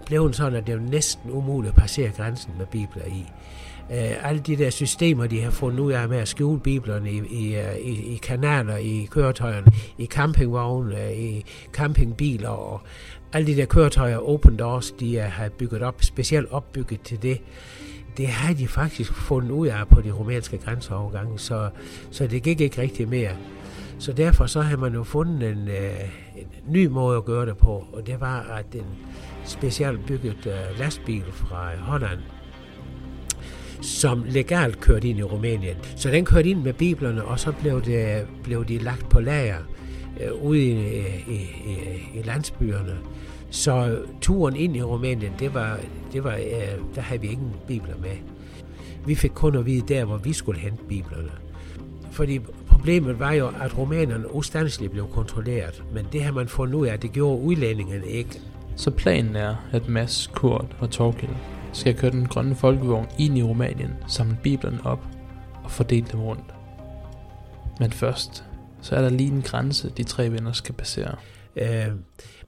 blevet 0.06 0.36
sådan, 0.36 0.56
at 0.56 0.68
det 0.68 0.76
var 0.76 0.82
næsten 0.90 1.32
umuligt 1.32 1.70
at 1.70 1.76
passere 1.76 2.10
grænsen 2.10 2.52
med 2.58 2.66
bibler 2.66 3.06
i. 3.06 3.26
Uh, 3.90 4.30
alle 4.30 4.42
de 4.42 4.56
der 4.56 4.70
systemer, 4.70 5.28
de 5.28 5.42
har 5.42 5.52
fundet 5.52 5.80
ud 5.80 5.92
af 5.92 6.10
med 6.10 6.18
at 6.18 6.28
skjule 6.28 6.60
biblerne 6.60 7.12
i, 7.12 7.18
i, 7.18 7.58
uh, 7.58 7.78
i, 7.78 8.14
i 8.14 8.20
kanaler, 8.24 8.78
i 8.78 9.08
køretøjerne, 9.12 9.68
i 9.98 10.06
campingvogne, 10.06 11.16
i 11.16 11.46
campingbiler 11.74 12.50
og 12.50 12.82
alle 13.34 13.48
de 13.48 13.58
der 13.58 13.66
køretøjer, 13.66 14.18
open 14.18 14.58
doors, 14.58 14.92
de 14.92 15.18
har 15.18 15.50
bygget 15.50 15.82
op, 15.82 16.04
specielt 16.04 16.52
opbygget 16.52 17.02
til 17.02 17.22
det. 17.22 17.42
Det 18.18 18.28
har 18.28 18.54
de 18.54 18.68
faktisk 18.68 19.14
fundet 19.14 19.52
ud 19.52 19.68
af 19.68 19.88
på 19.88 20.02
de 20.02 20.12
rumænske 20.12 20.58
grænseovergange, 20.58 21.40
så, 21.40 21.70
så 22.12 22.28
det 22.28 22.44
gik 22.44 22.62
ikke 22.62 22.82
rigtig 22.82 23.08
mere. 23.08 23.32
Så 24.00 24.14
derfor 24.14 24.46
så 24.46 24.62
har 24.62 24.78
man 24.78 24.94
jo 24.94 25.04
fundet 25.04 25.52
en, 25.52 25.68
øh, 25.68 26.00
en 26.36 26.48
ny 26.68 26.86
måde 26.86 27.18
at 27.18 27.26
gøre 27.26 27.46
det 27.46 27.58
på, 27.58 27.88
og 27.94 28.08
det 28.08 28.20
var, 28.20 28.40
at 28.42 28.76
en 28.76 28.86
specielt 29.46 30.06
bygget 30.06 30.48
øh, 30.48 30.80
lastbil 30.80 31.24
fra 31.34 31.70
Holland, 31.78 32.20
som 33.82 34.24
legalt 34.28 34.80
kørte 34.80 35.08
ind 35.08 35.20
i 35.20 35.24
Rumænien. 35.24 35.76
Så 35.96 36.10
den 36.10 36.26
kørte 36.26 36.50
ind 36.50 36.62
med 36.64 36.74
biblerne, 36.74 37.26
og 37.26 37.40
så 37.40 37.52
blev, 37.62 37.82
det, 37.86 38.28
blev 38.44 38.66
de 38.66 38.78
lagt 38.78 39.10
på 39.10 39.20
lager 39.20 39.60
øh, 40.22 40.44
ude 40.44 40.60
i, 40.60 40.78
i, 41.28 41.36
i, 41.66 41.78
i 42.14 42.22
landsbyerne. 42.24 42.98
Så 43.50 43.98
turen 44.22 44.56
ind 44.56 44.76
i 44.76 44.82
Rumænien, 44.82 45.34
det 45.40 45.54
var, 45.54 45.80
det 46.14 46.24
var, 46.24 46.36
øh, 46.36 46.96
der 46.96 47.02
havde 47.02 47.22
vi 47.22 47.28
ingen 47.28 47.54
bibler 47.68 47.98
med. 48.02 48.16
Vi 49.06 49.16
fik 49.16 49.32
kun 49.36 49.56
at 49.56 49.66
vide 49.66 49.94
der, 49.94 50.06
hvor 50.06 50.18
vi 50.18 50.34
skulle 50.34 50.60
hente 50.60 50.84
biblerne. 50.84 51.32
Fordi 52.12 52.40
problemet 52.68 53.20
var 53.20 53.32
jo, 53.32 53.48
at 53.62 53.78
rumænerne 53.78 54.36
ustandsligt 54.36 54.92
blev 54.92 55.08
kontrolleret, 55.08 55.84
men 55.94 56.06
det 56.12 56.24
har 56.24 56.32
man 56.32 56.48
fundet 56.48 56.74
ud 56.76 56.88
af, 56.88 57.00
det 57.00 57.12
gjorde 57.12 57.42
udlændingene 57.42 58.08
ikke. 58.08 58.42
Så 58.76 58.92
planen 58.92 59.36
er, 59.36 59.56
at 59.72 59.90
Mads, 59.90 60.28
Kurt 60.34 60.76
og 60.80 60.90
Torkild 60.90 61.32
skal 61.74 61.98
køre 61.98 62.12
den 62.12 62.28
grønne 62.28 62.56
folkevogn 62.56 63.08
ind 63.20 63.38
i 63.38 63.44
Rumænien, 63.44 63.94
samle 64.08 64.38
biblerne 64.44 64.80
op 64.86 65.04
og 65.64 65.72
fordele 65.72 66.08
dem 66.12 66.20
rundt. 66.20 66.54
Men 67.80 67.92
først, 67.92 68.44
så 68.82 68.96
er 68.96 69.02
der 69.02 69.10
lige 69.10 69.32
en 69.32 69.42
grænse, 69.42 69.90
de 69.98 70.04
tre 70.04 70.32
venner 70.32 70.52
skal 70.52 70.76
passere. 70.76 71.16
Øh, 71.56 71.88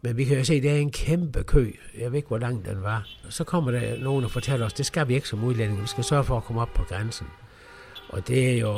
men 0.02 0.18
vi 0.18 0.24
kan 0.24 0.38
jo 0.38 0.44
se, 0.44 0.54
at 0.54 0.64
det 0.64 0.72
er 0.72 0.76
en 0.76 0.92
kæmpe 0.92 1.44
kø. 1.44 1.72
Jeg 2.00 2.12
ved 2.12 2.18
ikke, 2.18 2.28
hvor 2.28 2.38
lang 2.38 2.66
den 2.66 2.84
var. 2.84 3.08
Så 3.30 3.44
kommer 3.44 3.72
der 3.72 3.98
nogen 3.98 4.26
og 4.26 4.32
fortæller 4.32 4.66
os, 4.66 4.74
det 4.74 4.86
skal 4.86 5.08
vi 5.08 5.16
ikke 5.16 5.28
som 5.28 5.44
udlændinge. 5.44 5.82
Vi 5.82 5.88
skal 5.88 6.04
sørge 6.04 6.24
for 6.24 6.38
at 6.38 6.44
komme 6.44 6.62
op 6.62 6.74
på 6.76 6.84
grænsen. 6.84 7.28
Og 8.10 8.28
det 8.28 8.52
er 8.52 8.60
jo 8.60 8.76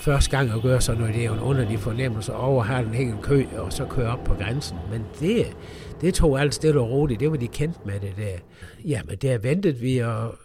første 0.00 0.30
gang 0.30 0.50
at 0.50 0.62
gøre 0.62 0.80
sådan 0.80 1.00
noget. 1.00 1.14
Det 1.14 1.22
er 1.22 1.26
jo 1.26 1.34
en 1.34 1.40
underlig 1.40 1.78
fornemmelse 1.78 2.34
over 2.34 2.64
her 2.64 2.78
den 2.78 2.88
en 2.88 2.94
hel 2.94 3.14
kø 3.22 3.44
og 3.56 3.72
så 3.72 3.86
køre 3.86 4.12
op 4.12 4.24
på 4.24 4.34
grænsen. 4.34 4.78
Men 4.90 5.04
det, 5.20 5.56
det 6.00 6.14
tog 6.14 6.40
alt 6.40 6.54
stille 6.54 6.80
og 6.80 6.90
roligt. 6.90 7.20
Det 7.20 7.30
var 7.30 7.36
de 7.36 7.48
kendt 7.48 7.86
med 7.86 8.00
det 8.00 8.16
der. 8.16 8.38
Jamen, 8.84 9.16
der 9.16 9.38
ventede 9.38 9.76
vi, 9.76 9.98
og 9.98 10.38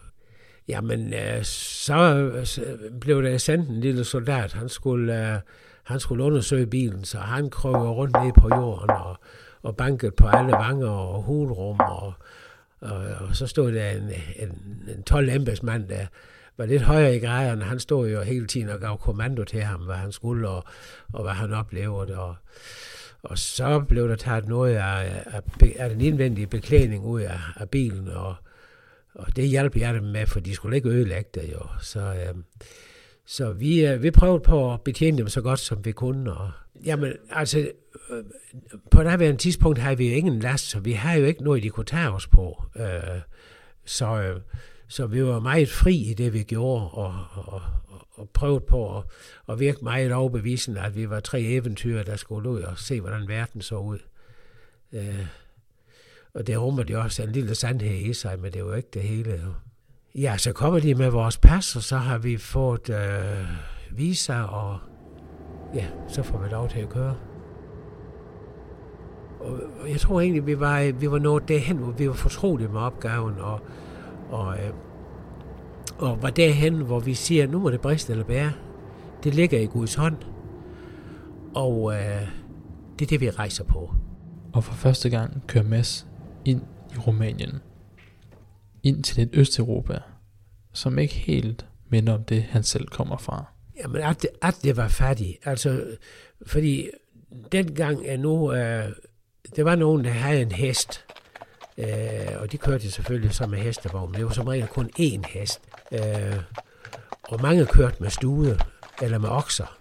jamen, 0.68 1.14
øh, 1.14 1.44
så 1.44 2.16
øh, 2.16 3.00
blev 3.00 3.22
der 3.22 3.38
sendt 3.38 3.68
en 3.68 3.80
lille 3.80 4.04
soldat. 4.04 4.52
Han 4.52 4.68
skulle, 4.68 5.32
øh, 5.32 5.38
han 5.84 6.00
skulle 6.00 6.24
undersøge 6.24 6.66
bilen, 6.66 7.04
så 7.04 7.18
han 7.18 7.50
krøver 7.50 7.90
rundt 7.90 8.16
ned 8.24 8.32
på 8.32 8.48
jorden 8.48 8.90
og, 8.90 9.16
og 9.62 9.76
bankede 9.76 10.10
på 10.10 10.26
alle 10.28 10.52
vanger 10.52 10.88
og 10.88 11.22
hulrum. 11.22 11.80
Og, 11.80 12.12
og, 12.80 12.96
og 13.20 13.36
så 13.36 13.46
stod 13.46 13.72
der 13.72 13.90
en, 13.90 14.10
en, 14.36 14.48
en 14.96 15.02
12 15.02 15.28
embedsmand, 15.28 15.88
der 15.88 16.06
var 16.56 16.66
lidt 16.66 16.82
højere 16.82 17.16
i 17.16 17.18
grejerne. 17.18 17.64
Han 17.64 17.78
stod 17.78 18.10
jo 18.10 18.22
hele 18.22 18.46
tiden 18.46 18.68
og 18.68 18.80
gav 18.80 18.98
kommando 18.98 19.44
til 19.44 19.62
ham, 19.62 19.80
hvad 19.80 19.96
han 19.96 20.12
skulle 20.12 20.48
og, 20.48 20.64
og 21.12 21.22
hvad 21.22 21.32
han 21.32 21.52
oplevede. 21.52 22.18
Og, 22.18 22.34
og 23.22 23.38
så 23.38 23.80
blev 23.80 24.08
der 24.08 24.16
taget 24.16 24.48
noget 24.48 24.74
af, 24.74 25.22
af, 25.26 25.42
af 25.76 25.90
den 25.90 26.00
indvendige 26.00 26.46
beklædning 26.46 27.04
ud 27.04 27.20
af, 27.20 27.38
af 27.56 27.70
bilen, 27.70 28.08
og, 28.08 28.34
og 29.14 29.36
det 29.36 29.48
hjalp 29.48 29.76
jeg 29.76 29.94
dem 29.94 30.04
med, 30.04 30.26
for 30.26 30.40
de 30.40 30.54
skulle 30.54 30.76
ikke 30.76 30.88
ødelægge 30.88 31.30
det 31.34 31.52
jo. 31.52 31.66
Så, 31.80 32.00
øh, 32.00 32.34
så 33.26 33.52
vi, 33.52 33.86
øh, 33.86 34.02
vi 34.02 34.10
prøvede 34.10 34.40
på 34.40 34.72
at 34.72 34.80
betjene 34.80 35.18
dem 35.18 35.28
så 35.28 35.40
godt, 35.40 35.58
som 35.58 35.84
vi 35.84 35.92
kunne. 35.92 36.32
Og, 36.32 36.50
jamen, 36.84 37.12
altså, 37.30 37.70
øh, 38.10 38.24
på 38.90 39.02
det 39.02 39.38
tidspunkt 39.38 39.78
havde 39.78 39.98
vi 39.98 40.08
jo 40.08 40.16
ingen 40.16 40.40
last, 40.40 40.70
så 40.70 40.80
vi 40.80 40.92
havde 40.92 41.20
jo 41.20 41.26
ikke 41.26 41.44
noget, 41.44 41.62
de 41.62 41.70
kunne 41.70 41.84
tage 41.84 42.10
os 42.10 42.26
på. 42.26 42.62
Øh, 42.76 43.20
så, 43.84 44.22
øh, 44.22 44.40
så 44.88 45.06
vi 45.06 45.24
var 45.24 45.40
meget 45.40 45.68
fri 45.68 45.96
i 45.96 46.14
det, 46.14 46.32
vi 46.32 46.42
gjorde, 46.42 46.90
og, 46.90 47.14
og, 47.34 47.62
og 48.10 48.28
prøvede 48.28 48.60
på 48.60 48.98
at, 48.98 49.04
at 49.48 49.60
virke 49.60 49.78
meget 49.84 50.12
overbevisende, 50.12 50.80
at 50.80 50.96
vi 50.96 51.10
var 51.10 51.20
tre 51.20 51.40
eventyr, 51.40 52.02
der 52.02 52.16
skulle 52.16 52.48
ud 52.48 52.60
og 52.60 52.78
se, 52.78 53.00
hvordan 53.00 53.28
verden 53.28 53.62
så 53.62 53.76
ud. 53.76 53.98
Øh, 54.92 55.26
og 56.34 56.46
det 56.46 56.60
rummer 56.60 56.84
jo 56.90 57.00
også 57.00 57.22
en 57.22 57.32
lille 57.32 57.54
sandhed 57.54 57.96
i 57.96 58.12
sig, 58.12 58.40
men 58.40 58.52
det 58.52 58.64
var 58.64 58.70
jo 58.70 58.76
ikke 58.76 58.88
det 58.94 59.02
hele. 59.02 59.54
Ja, 60.14 60.36
så 60.36 60.52
kommer 60.52 60.80
de 60.80 60.94
med 60.94 61.10
vores 61.10 61.38
pas, 61.38 61.76
og 61.76 61.82
så 61.82 61.96
har 61.96 62.18
vi 62.18 62.36
fået 62.36 62.90
øh, 62.90 63.46
visa, 63.90 64.42
og 64.42 64.78
ja, 65.74 65.86
så 66.08 66.22
får 66.22 66.38
vi 66.38 66.48
lov 66.48 66.68
til 66.68 66.78
at 66.78 66.88
køre. 66.88 67.16
Og 69.40 69.90
jeg 69.90 70.00
tror 70.00 70.20
egentlig, 70.20 70.46
vi 70.46 70.60
var, 70.60 70.92
vi 70.92 71.10
var 71.10 71.18
nået 71.18 71.48
derhen, 71.48 71.76
hvor 71.76 71.92
vi 71.92 72.08
var 72.08 72.14
fortrolige 72.14 72.68
med 72.68 72.80
opgaven, 72.80 73.34
og, 73.38 73.60
og 74.30 74.54
øh, 74.54 74.70
og 76.00 76.22
var 76.22 76.30
derhen, 76.30 76.74
hvor 76.74 77.00
vi 77.00 77.14
siger, 77.14 77.46
nu 77.46 77.58
må 77.58 77.70
det 77.70 77.80
briste 77.80 78.12
eller 78.12 78.24
bære. 78.24 78.52
Det 79.24 79.34
ligger 79.34 79.58
i 79.58 79.66
Guds 79.66 79.94
hånd. 79.94 80.16
Og 81.54 81.92
øh, 81.94 82.28
det 82.98 83.04
er 83.04 83.08
det, 83.08 83.20
vi 83.20 83.30
rejser 83.30 83.64
på. 83.64 83.94
Og 84.52 84.64
for 84.64 84.74
første 84.74 85.10
gang 85.10 85.42
kører 85.46 85.64
Mads 85.64 86.06
ind 86.44 86.62
i 86.94 86.98
Rumænien. 86.98 87.58
Ind 88.82 89.04
til 89.04 89.22
et 89.22 89.30
Østeuropa, 89.32 89.98
som 90.72 90.98
ikke 90.98 91.14
helt 91.14 91.66
minder 91.90 92.12
om 92.12 92.24
det, 92.24 92.42
han 92.42 92.62
selv 92.62 92.88
kommer 92.88 93.16
fra. 93.16 93.44
Jamen, 93.82 94.02
at 94.02 94.22
det, 94.22 94.30
at 94.42 94.56
det 94.62 94.76
var 94.76 94.88
fattigt. 94.88 95.38
Altså, 95.44 95.84
fordi 96.46 96.90
dengang 97.52 98.06
er 98.06 98.16
nu, 98.16 98.52
øh, 98.52 98.92
der 99.56 99.64
var 99.64 99.74
nogen, 99.74 100.04
der 100.04 100.10
havde 100.10 100.42
en 100.42 100.52
hest, 100.52 101.04
øh, 101.78 101.86
og 102.40 102.52
de 102.52 102.58
kørte 102.58 102.90
selvfølgelig 102.90 103.34
så 103.34 103.46
med 103.46 103.58
hestevogn. 103.58 104.14
Det 104.14 104.24
var 104.24 104.30
som 104.30 104.46
regel 104.46 104.66
kun 104.66 104.90
én 105.00 105.28
hest. 105.28 105.60
Øh, 105.92 106.40
og 107.22 107.42
mange 107.42 107.66
kørte 107.66 107.96
med 108.00 108.10
stude 108.10 108.58
eller 109.02 109.18
med 109.18 109.28
okser. 109.28 109.78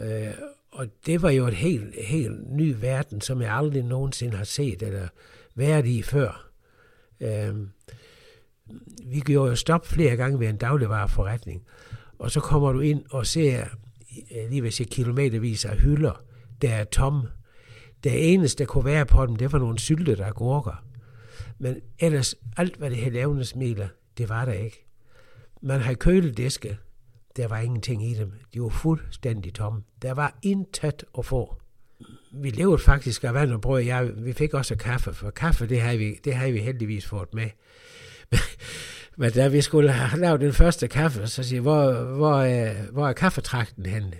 Øh, 0.00 0.34
og 0.72 0.86
det 1.06 1.22
var 1.22 1.30
jo 1.30 1.46
et 1.46 1.54
helt, 1.54 2.04
helt 2.04 2.52
ny 2.52 2.76
verden, 2.80 3.20
som 3.20 3.42
jeg 3.42 3.54
aldrig 3.54 3.82
nogensinde 3.82 4.36
har 4.36 4.44
set 4.44 4.82
eller 4.82 5.08
været 5.54 5.86
i 5.86 6.02
før. 6.02 6.43
Øh, 7.20 7.54
vi 9.04 9.20
gjorde 9.20 9.50
jo 9.50 9.56
stop 9.56 9.86
flere 9.86 10.16
gange 10.16 10.40
ved 10.40 10.48
en 10.48 10.56
dagligvareforretning, 10.56 11.62
og 12.18 12.30
så 12.30 12.40
kommer 12.40 12.72
du 12.72 12.80
ind 12.80 13.02
og 13.10 13.26
ser 13.26 13.64
øh, 14.36 14.50
lige 14.50 14.62
ved 14.62 14.70
sige 14.70 14.88
kilometervis 14.90 15.64
af 15.64 15.76
hylder, 15.76 16.22
der 16.62 16.74
er 16.74 16.84
tomme. 16.84 17.28
Det 18.04 18.32
eneste, 18.34 18.58
der 18.58 18.66
kunne 18.66 18.84
være 18.84 19.06
på 19.06 19.26
dem, 19.26 19.36
det 19.36 19.52
var 19.52 19.58
nogle 19.58 19.78
sylte, 19.78 20.16
der 20.16 20.32
gurker. 20.32 20.84
Men 21.58 21.80
ellers, 21.98 22.34
alt 22.56 22.76
hvad 22.76 22.90
det 22.90 22.98
havde 22.98 23.14
levnedsmidler, 23.14 23.88
det 24.18 24.28
var 24.28 24.44
der 24.44 24.52
ikke. 24.52 24.86
Man 25.62 25.80
havde 25.80 25.96
kølediske. 25.96 26.78
Der 27.36 27.48
var 27.48 27.58
ingenting 27.58 28.10
i 28.10 28.14
dem. 28.14 28.32
De 28.54 28.62
var 28.62 28.68
fuldstændig 28.68 29.54
tomme. 29.54 29.82
Der 30.02 30.14
var 30.14 30.38
intet 30.42 31.04
at 31.18 31.26
få. 31.26 31.56
Vi 32.32 32.50
levede 32.50 32.78
faktisk 32.78 33.24
af 33.24 33.34
vand 33.34 33.52
og 33.52 33.60
brød. 33.60 33.82
Ja, 33.82 34.02
vi 34.02 34.32
fik 34.32 34.54
også 34.54 34.76
kaffe, 34.76 35.12
for 35.12 35.30
kaffe, 35.30 35.66
det 35.66 35.80
havde 35.80 35.98
vi, 35.98 36.20
det 36.24 36.34
havde 36.34 36.52
vi 36.52 36.58
heldigvis 36.58 37.06
fået 37.06 37.34
med. 37.34 37.48
Men 39.16 39.30
da 39.30 39.48
vi 39.48 39.60
skulle 39.60 39.90
have 39.90 40.20
lavet 40.20 40.40
den 40.40 40.52
første 40.52 40.88
kaffe, 40.88 41.26
så 41.26 41.42
siger 41.42 41.56
jeg, 41.56 41.62
hvor, 41.62 41.92
hvor, 41.92 42.40
er, 42.40 42.74
hvor 42.92 43.08
er 43.08 43.12
kaffetrakten 43.12 43.86
henne? 43.86 44.12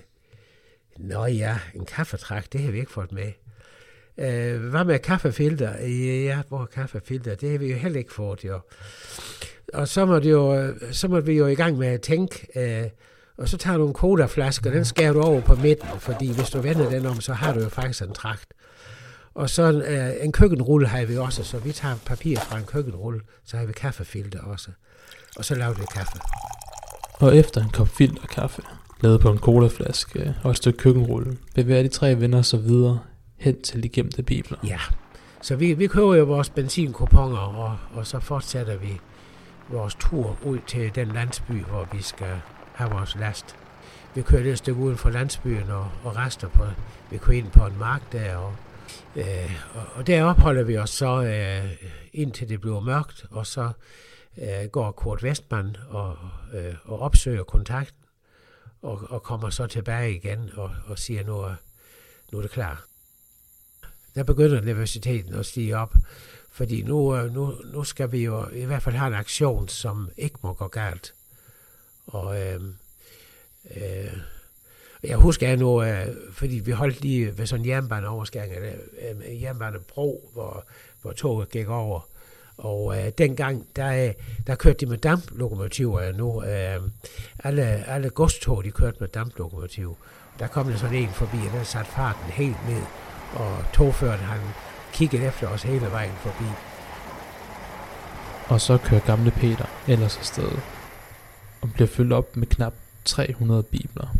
Nå 0.98 1.26
ja, 1.26 1.58
en 1.74 1.86
kaffetrakt, 1.86 2.52
det 2.52 2.60
har 2.60 2.70
vi 2.70 2.78
ikke 2.78 2.92
fået 2.92 3.12
med. 3.12 3.32
Øh, 4.18 4.68
hvad 4.70 4.84
med 4.84 4.98
kaffefilter? 4.98 5.86
Ja, 6.24 6.42
hvor 6.48 6.62
er 6.62 6.66
kaffefilter? 6.66 7.34
Det 7.34 7.50
har 7.50 7.58
vi 7.58 7.70
jo 7.70 7.76
heller 7.76 7.98
ikke 7.98 8.12
fået, 8.12 8.44
jo 8.44 8.60
og 9.74 9.88
så 9.88 10.06
måtte, 10.06 10.28
jo, 10.28 10.74
så 10.92 11.08
måtte 11.08 11.26
vi 11.26 11.32
jo 11.32 11.46
i 11.46 11.54
gang 11.54 11.78
med 11.78 11.88
at 11.88 12.00
tænke, 12.00 12.46
øh, 12.56 12.90
og 13.38 13.48
så 13.48 13.56
tager 13.56 13.78
du 13.78 13.86
en 13.86 13.92
kodaflaske, 13.92 14.68
og 14.68 14.74
den 14.74 14.84
skærer 14.84 15.12
du 15.12 15.20
over 15.22 15.40
på 15.40 15.54
midten, 15.54 15.88
fordi 15.98 16.32
hvis 16.32 16.50
du 16.50 16.60
vender 16.60 16.90
den 16.90 17.06
om, 17.06 17.20
så 17.20 17.32
har 17.32 17.52
du 17.52 17.60
jo 17.60 17.68
faktisk 17.68 18.02
en 18.02 18.12
trakt. 18.12 18.54
Og 19.34 19.50
så 19.50 19.72
øh, 19.72 20.24
en 20.24 20.32
køkkenrulle 20.32 20.86
har 20.86 21.04
vi 21.04 21.16
også, 21.16 21.44
så 21.44 21.58
vi 21.58 21.72
tager 21.72 21.96
papir 22.06 22.40
fra 22.40 22.58
en 22.58 22.64
køkkenrulle, 22.64 23.20
så 23.44 23.56
har 23.56 23.64
vi 23.64 23.72
kaffefilter 23.72 24.40
også. 24.40 24.70
Og 25.36 25.44
så 25.44 25.54
laver 25.54 25.74
vi 25.74 25.84
kaffe. 25.94 26.18
Og 27.14 27.36
efter 27.36 27.62
en 27.62 27.70
kop 27.70 27.88
filter 27.88 28.26
kaffe, 28.26 28.62
lavet 29.00 29.20
på 29.20 29.30
en 29.30 29.38
colaflaske 29.38 30.34
og 30.44 30.50
et 30.50 30.56
stykke 30.56 30.78
køkkenrulle, 30.78 31.36
bevæger 31.54 31.82
de 31.82 31.88
tre 31.88 32.20
venner 32.20 32.42
sig 32.42 32.64
videre 32.64 33.00
hen 33.36 33.62
til 33.62 33.82
de 33.82 33.88
gemte 33.88 34.22
bibler. 34.22 34.58
Ja, 34.64 34.78
så 35.40 35.56
vi, 35.56 35.72
vi 35.72 35.86
køber 35.86 36.14
jo 36.14 36.24
vores 36.24 36.50
benzinkuponer, 36.50 37.38
og, 37.38 37.76
og 37.94 38.06
så 38.06 38.20
fortsætter 38.20 38.76
vi 38.76 39.00
vores 39.68 39.94
tur 39.94 40.36
ud 40.42 40.58
til 40.66 40.94
den 40.94 41.08
landsby, 41.08 41.64
hvor 41.64 41.88
vi 41.92 42.02
skal 42.02 42.40
have 42.74 42.90
vores 42.90 43.14
last. 43.14 43.56
Vi 44.14 44.22
kørte 44.22 44.50
et 44.50 44.58
stykke 44.58 44.80
uden 44.80 44.96
for 44.96 45.10
landsbyen 45.10 45.70
og, 45.70 45.90
og 46.04 46.16
rester 46.16 46.48
på, 46.48 46.64
vi 47.10 47.18
kører 47.18 47.36
ind 47.36 47.50
på 47.50 47.66
en 47.66 47.78
mark 47.78 48.12
der, 48.12 48.36
og, 48.36 48.54
øh, 49.16 49.56
og, 49.96 50.06
der 50.06 50.24
opholder 50.24 50.62
vi 50.62 50.78
os 50.78 50.90
så 50.90 51.22
øh, 51.22 51.70
indtil 52.12 52.48
det 52.48 52.60
bliver 52.60 52.80
mørkt, 52.80 53.26
og 53.30 53.46
så 53.46 53.70
øh, 54.38 54.68
går 54.72 54.92
Kurt 54.92 55.22
Westman 55.22 55.76
og, 55.88 56.16
øh, 56.54 56.74
og 56.84 57.00
opsøger 57.00 57.42
kontakten, 57.42 58.04
og, 58.82 59.00
og 59.08 59.22
kommer 59.22 59.50
så 59.50 59.66
tilbage 59.66 60.14
igen 60.14 60.50
og, 60.56 60.70
og 60.86 60.98
siger, 60.98 61.24
nu 61.24 61.36
er, 61.40 61.54
nu 62.32 62.38
er 62.38 62.42
det 62.42 62.50
klar. 62.50 62.84
Der 64.14 64.22
begynder 64.22 64.60
universiteten 64.60 65.34
at 65.34 65.46
stige 65.46 65.76
op, 65.76 65.94
fordi 66.50 66.82
nu, 66.82 67.16
øh, 67.16 67.32
nu, 67.34 67.54
nu 67.64 67.84
skal 67.84 68.12
vi 68.12 68.24
jo 68.24 68.48
i 68.48 68.64
hvert 68.64 68.82
fald 68.82 68.94
have 68.94 69.08
en 69.08 69.14
aktion, 69.14 69.68
som 69.68 70.10
ikke 70.16 70.38
må 70.42 70.52
gå 70.52 70.68
galt. 70.68 71.14
Og 72.06 72.40
øh, 72.40 72.60
øh, 73.76 74.16
jeg 75.04 75.16
husker 75.16 75.48
jeg 75.48 75.56
nu, 75.56 75.82
øh, 75.82 76.06
fordi 76.32 76.54
vi 76.54 76.70
holdt 76.70 77.00
lige 77.00 77.38
ved 77.38 77.46
sådan 77.46 77.64
en 77.64 77.70
jernbaneoverskæring, 77.70 78.52
øh, 78.52 79.10
en 79.10 79.22
øh, 79.28 79.42
jernbanebro, 79.42 80.30
hvor, 80.32 80.64
hvor 81.02 81.12
toget 81.12 81.50
gik 81.50 81.68
over. 81.68 82.08
Og 82.56 82.98
øh, 82.98 83.12
dengang, 83.18 83.66
der, 83.76 84.06
øh, 84.06 84.12
der 84.46 84.54
kørte 84.54 84.78
de 84.78 84.86
med 84.86 84.98
damplokomotiver 84.98 86.12
nu. 86.12 86.44
Øh, 86.44 86.80
alle, 87.44 87.62
alle 87.64 88.10
godstog, 88.10 88.64
de 88.64 88.70
kørte 88.70 88.96
med 89.00 89.08
damplokomotiv. 89.08 89.96
Der 90.38 90.46
kom 90.46 90.66
der 90.68 90.76
sådan 90.76 90.96
en 90.96 91.08
forbi, 91.08 91.36
og 91.46 91.52
der 91.52 91.62
satte 91.62 91.90
farten 91.90 92.30
helt 92.30 92.68
ned. 92.68 92.82
Og 93.34 93.64
togføreren, 93.72 94.20
han 94.20 94.40
kiggede 94.92 95.26
efter 95.26 95.48
os 95.48 95.62
hele 95.62 95.86
vejen 95.90 96.14
forbi. 96.16 96.50
Og 98.48 98.60
så 98.60 98.78
kører 98.78 99.00
gamle 99.00 99.30
Peter 99.30 99.66
ellers 99.88 100.16
afsted 100.16 100.50
og 101.64 101.70
bliver 101.74 101.88
fyldt 101.88 102.12
op 102.12 102.36
med 102.36 102.46
knap 102.46 102.74
300 103.04 103.62
bibler. 103.62 104.16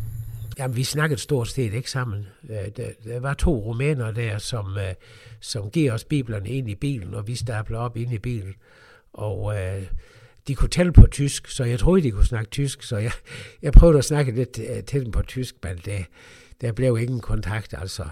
Jamen, 0.59 0.77
vi 0.77 0.85
snakkede 0.85 1.21
stort 1.21 1.49
set 1.49 1.75
ikke 1.75 1.91
sammen. 1.91 2.27
Øh, 2.51 2.69
der, 2.77 2.89
der 3.05 3.21
var 3.21 3.35
to 3.35 3.59
rumæner 3.59 4.11
der, 4.11 4.39
som, 4.39 4.79
øh, 4.79 4.95
som 5.41 5.71
giver 5.71 5.93
os 5.93 6.05
biblerne 6.05 6.49
ind 6.49 6.71
i 6.71 6.75
bilen, 6.75 7.15
og 7.15 7.27
vi 7.27 7.35
stabler 7.35 7.79
op 7.79 7.97
ind 7.97 8.13
i 8.13 8.19
bilen. 8.19 8.55
Og 9.13 9.57
øh, 9.57 9.83
de 10.49 10.55
kunne 10.55 10.69
tælle 10.69 10.93
på 10.93 11.07
tysk, 11.07 11.49
så 11.49 11.65
jeg 11.65 11.79
troede, 11.79 12.03
de 12.03 12.11
kunne 12.11 12.27
snakke 12.27 12.51
tysk, 12.51 12.83
så 12.83 12.97
jeg, 12.97 13.13
jeg 13.63 13.73
prøvede 13.73 13.99
at 13.99 14.05
snakke 14.05 14.33
lidt 14.33 14.59
øh, 14.59 14.85
til 14.85 15.05
dem 15.05 15.11
på 15.11 15.23
tysk, 15.23 15.55
men 15.63 15.77
det, 15.85 16.07
der 16.61 16.73
blev 16.73 16.99
ingen 16.99 17.21
kontakt, 17.21 17.75
altså. 17.79 18.05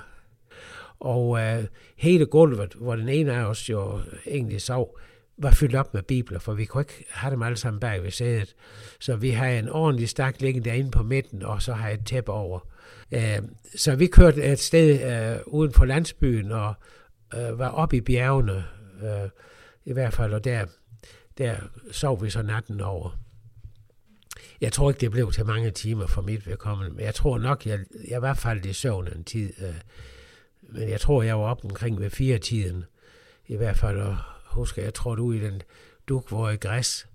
Og 1.01 1.41
øh, 1.41 1.65
hele 1.97 2.27
gulvet, 2.27 2.75
hvor 2.75 2.97
den 2.97 3.09
ene 3.09 3.33
af 3.33 3.45
os 3.45 3.71
jo 3.71 4.01
egentlig 4.27 4.61
sov, 4.61 4.99
var 5.43 5.51
fyldt 5.51 5.75
op 5.75 5.95
med 5.95 6.03
bibler, 6.03 6.39
for 6.39 6.55
vi 6.55 6.65
kunne 6.65 6.81
ikke 6.81 7.05
have 7.11 7.31
dem 7.31 7.43
alle 7.43 7.57
sammen 7.57 7.81
bag 7.81 8.03
ved 8.03 8.11
sædet. 8.11 8.55
Så 9.01 9.17
vi 9.17 9.31
har 9.31 9.47
en 9.47 9.69
ordentlig 9.69 10.09
stak 10.09 10.41
liggende 10.41 10.71
derinde 10.71 10.91
på 10.91 11.03
midten, 11.03 11.43
og 11.43 11.63
så 11.63 11.73
har 11.73 11.89
jeg 11.89 11.95
et 11.95 12.07
tæppe 12.07 12.33
over. 12.33 12.61
Øh, 13.13 13.39
så 13.77 13.97
vi 13.97 14.07
kørte 14.07 14.43
et 14.43 14.59
sted 14.59 15.13
øh, 15.13 15.41
uden 15.47 15.73
for 15.73 15.85
landsbyen, 15.85 16.53
og 16.53 16.75
øh, 17.35 17.59
var 17.59 17.69
oppe 17.69 17.97
i 17.97 18.01
bjergene, 18.01 18.65
i 19.85 19.93
hvert 19.93 20.13
fald, 20.13 20.35
og 20.35 20.45
der, 20.45 20.67
der 21.39 21.57
sov 21.91 22.23
vi 22.23 22.31
så 22.31 22.43
natten 22.43 22.81
over. 22.81 23.19
Jeg 24.61 24.73
tror 24.73 24.91
ikke, 24.91 25.01
det 25.01 25.11
blev 25.11 25.33
til 25.33 25.47
mange 25.47 25.71
timer 25.71 26.07
for 26.07 26.23
mit 26.23 26.47
vedkommende, 26.47 26.95
men 26.95 27.05
jeg 27.05 27.15
tror 27.15 27.39
nok, 27.39 27.67
jeg, 27.67 27.79
jeg 28.09 28.23
var 28.23 28.35
faldet 28.35 28.67
i 28.67 28.73
søvn 28.73 29.09
en 29.17 29.25
tid. 29.25 29.53
men 30.63 30.89
jeg 30.89 31.01
tror, 31.01 31.23
jeg 31.23 31.39
var 31.39 31.45
op 31.45 31.65
omkring 31.65 32.01
ved 32.01 32.11
fire 32.11 32.39
tiden, 32.39 32.85
i 33.47 33.57
hvert 33.57 33.77
fald, 33.77 34.01
og 34.01 34.17
husker, 34.53 34.83
jeg 34.83 34.95
trådte 34.95 35.23
ud 35.23 35.35
i 35.35 35.41
den 35.41 35.63
i 36.53 36.57
græs. 36.57 37.07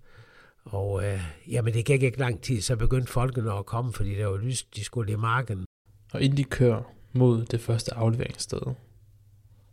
Og 0.65 1.05
øh, 1.05 1.21
jamen, 1.47 1.73
det 1.73 1.85
gik 1.85 2.03
ikke 2.03 2.19
lang 2.19 2.41
tid, 2.41 2.61
så 2.61 2.75
begyndte 2.75 3.11
folkene 3.11 3.53
at 3.53 3.65
komme, 3.65 3.93
fordi 3.93 4.15
der 4.15 4.25
var 4.25 4.37
lyst, 4.37 4.75
de 4.75 4.83
skulle 4.83 5.13
i 5.13 5.15
marken. 5.15 5.65
Og 6.13 6.21
inden 6.21 6.37
de 6.37 6.43
kører 6.43 6.83
mod 7.13 7.45
det 7.45 7.61
første 7.61 7.93
afleveringssted, 7.93 8.61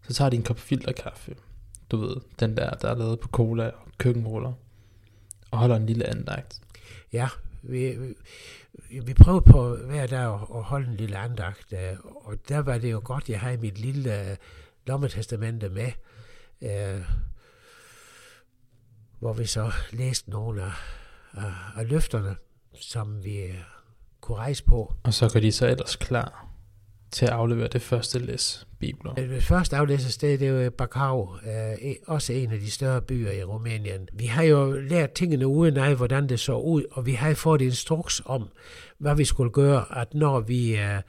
så 0.03 0.15
tager 0.15 0.31
de 0.31 0.37
en 0.37 0.43
kop 0.43 0.59
filterkaffe. 0.59 1.35
Du 1.91 1.97
ved, 1.97 2.17
den 2.41 2.57
der, 2.57 2.71
der 2.71 2.89
er 2.89 2.95
lavet 2.95 3.21
på 3.21 3.29
cola 3.29 3.67
og 3.67 3.89
køkkenruller. 3.99 4.53
Og 5.51 5.59
holder 5.59 5.77
en 5.77 5.87
lille 5.87 6.07
andagt. 6.07 6.61
Ja, 7.13 7.29
vi, 7.63 7.97
vi, 8.91 9.01
vi 9.01 9.15
prøvede 9.15 9.43
på 9.43 9.77
hver 9.77 10.07
dag 10.07 10.33
at 10.35 10.63
holde 10.63 10.89
en 10.89 10.97
lille 10.97 11.17
andagt. 11.17 11.73
Øh, 11.73 11.97
og 12.05 12.35
der 12.49 12.59
var 12.59 12.79
det 12.79 12.93
jo 12.93 13.01
godt, 13.05 13.29
jeg 13.29 13.41
havde 13.41 13.57
mit 13.57 13.79
lille 13.79 14.31
øh, 14.31 14.37
lommetestamente 14.87 15.69
med. 15.69 15.93
Øh, 16.63 17.01
hvor 19.25 19.33
vi 19.33 19.47
så 19.47 19.73
læste 19.93 20.31
nogle 20.31 20.63
af, 20.63 20.73
af, 21.33 21.53
af 21.77 21.89
løfterne, 21.89 22.37
som 22.81 23.25
vi 23.25 23.43
øh, 23.43 23.55
kunne 24.21 24.39
rejse 24.39 24.65
på. 24.65 24.93
Og 25.03 25.15
så 25.15 25.31
går 25.33 25.41
de 25.41 25.53
så 25.53 25.67
ellers 25.67 25.97
klar 25.97 26.47
til 27.11 27.25
at 27.27 27.33
aflevere 27.33 27.69
det 27.69 27.83
første 27.83 28.19
læs 28.19 28.67
bibler. 28.79 29.15
Det 29.15 29.43
første 29.43 29.77
aflæsested, 29.77 30.39
det 30.39 30.49
er 30.49 30.65
jo 30.65 30.71
Bacau, 30.71 31.37
øh, 31.47 31.95
også 32.07 32.33
en 32.33 32.53
af 32.53 32.61
de 32.61 32.71
større 32.71 33.03
byer 33.03 33.31
i 33.31 33.45
Rumænien. 33.45 34.09
Vi 34.13 34.27
har 34.27 34.43
jo 34.43 34.71
lært 34.71 35.13
tingene 35.13 35.47
uden 35.47 35.77
af, 35.77 35.97
hvordan 35.97 36.29
det 36.29 36.41
så 36.41 36.57
ud, 36.57 36.85
og 36.91 37.07
vi 37.07 37.13
har 37.13 37.35
fået 37.35 37.61
instruks 37.61 38.23
om, 38.25 38.49
hvad 38.99 39.17
vi 39.17 39.25
skulle 39.25 39.51
gøre, 39.51 39.85
at 40.01 40.15
når 40.15 40.41
vi 40.41 40.77
øh, 40.77 41.01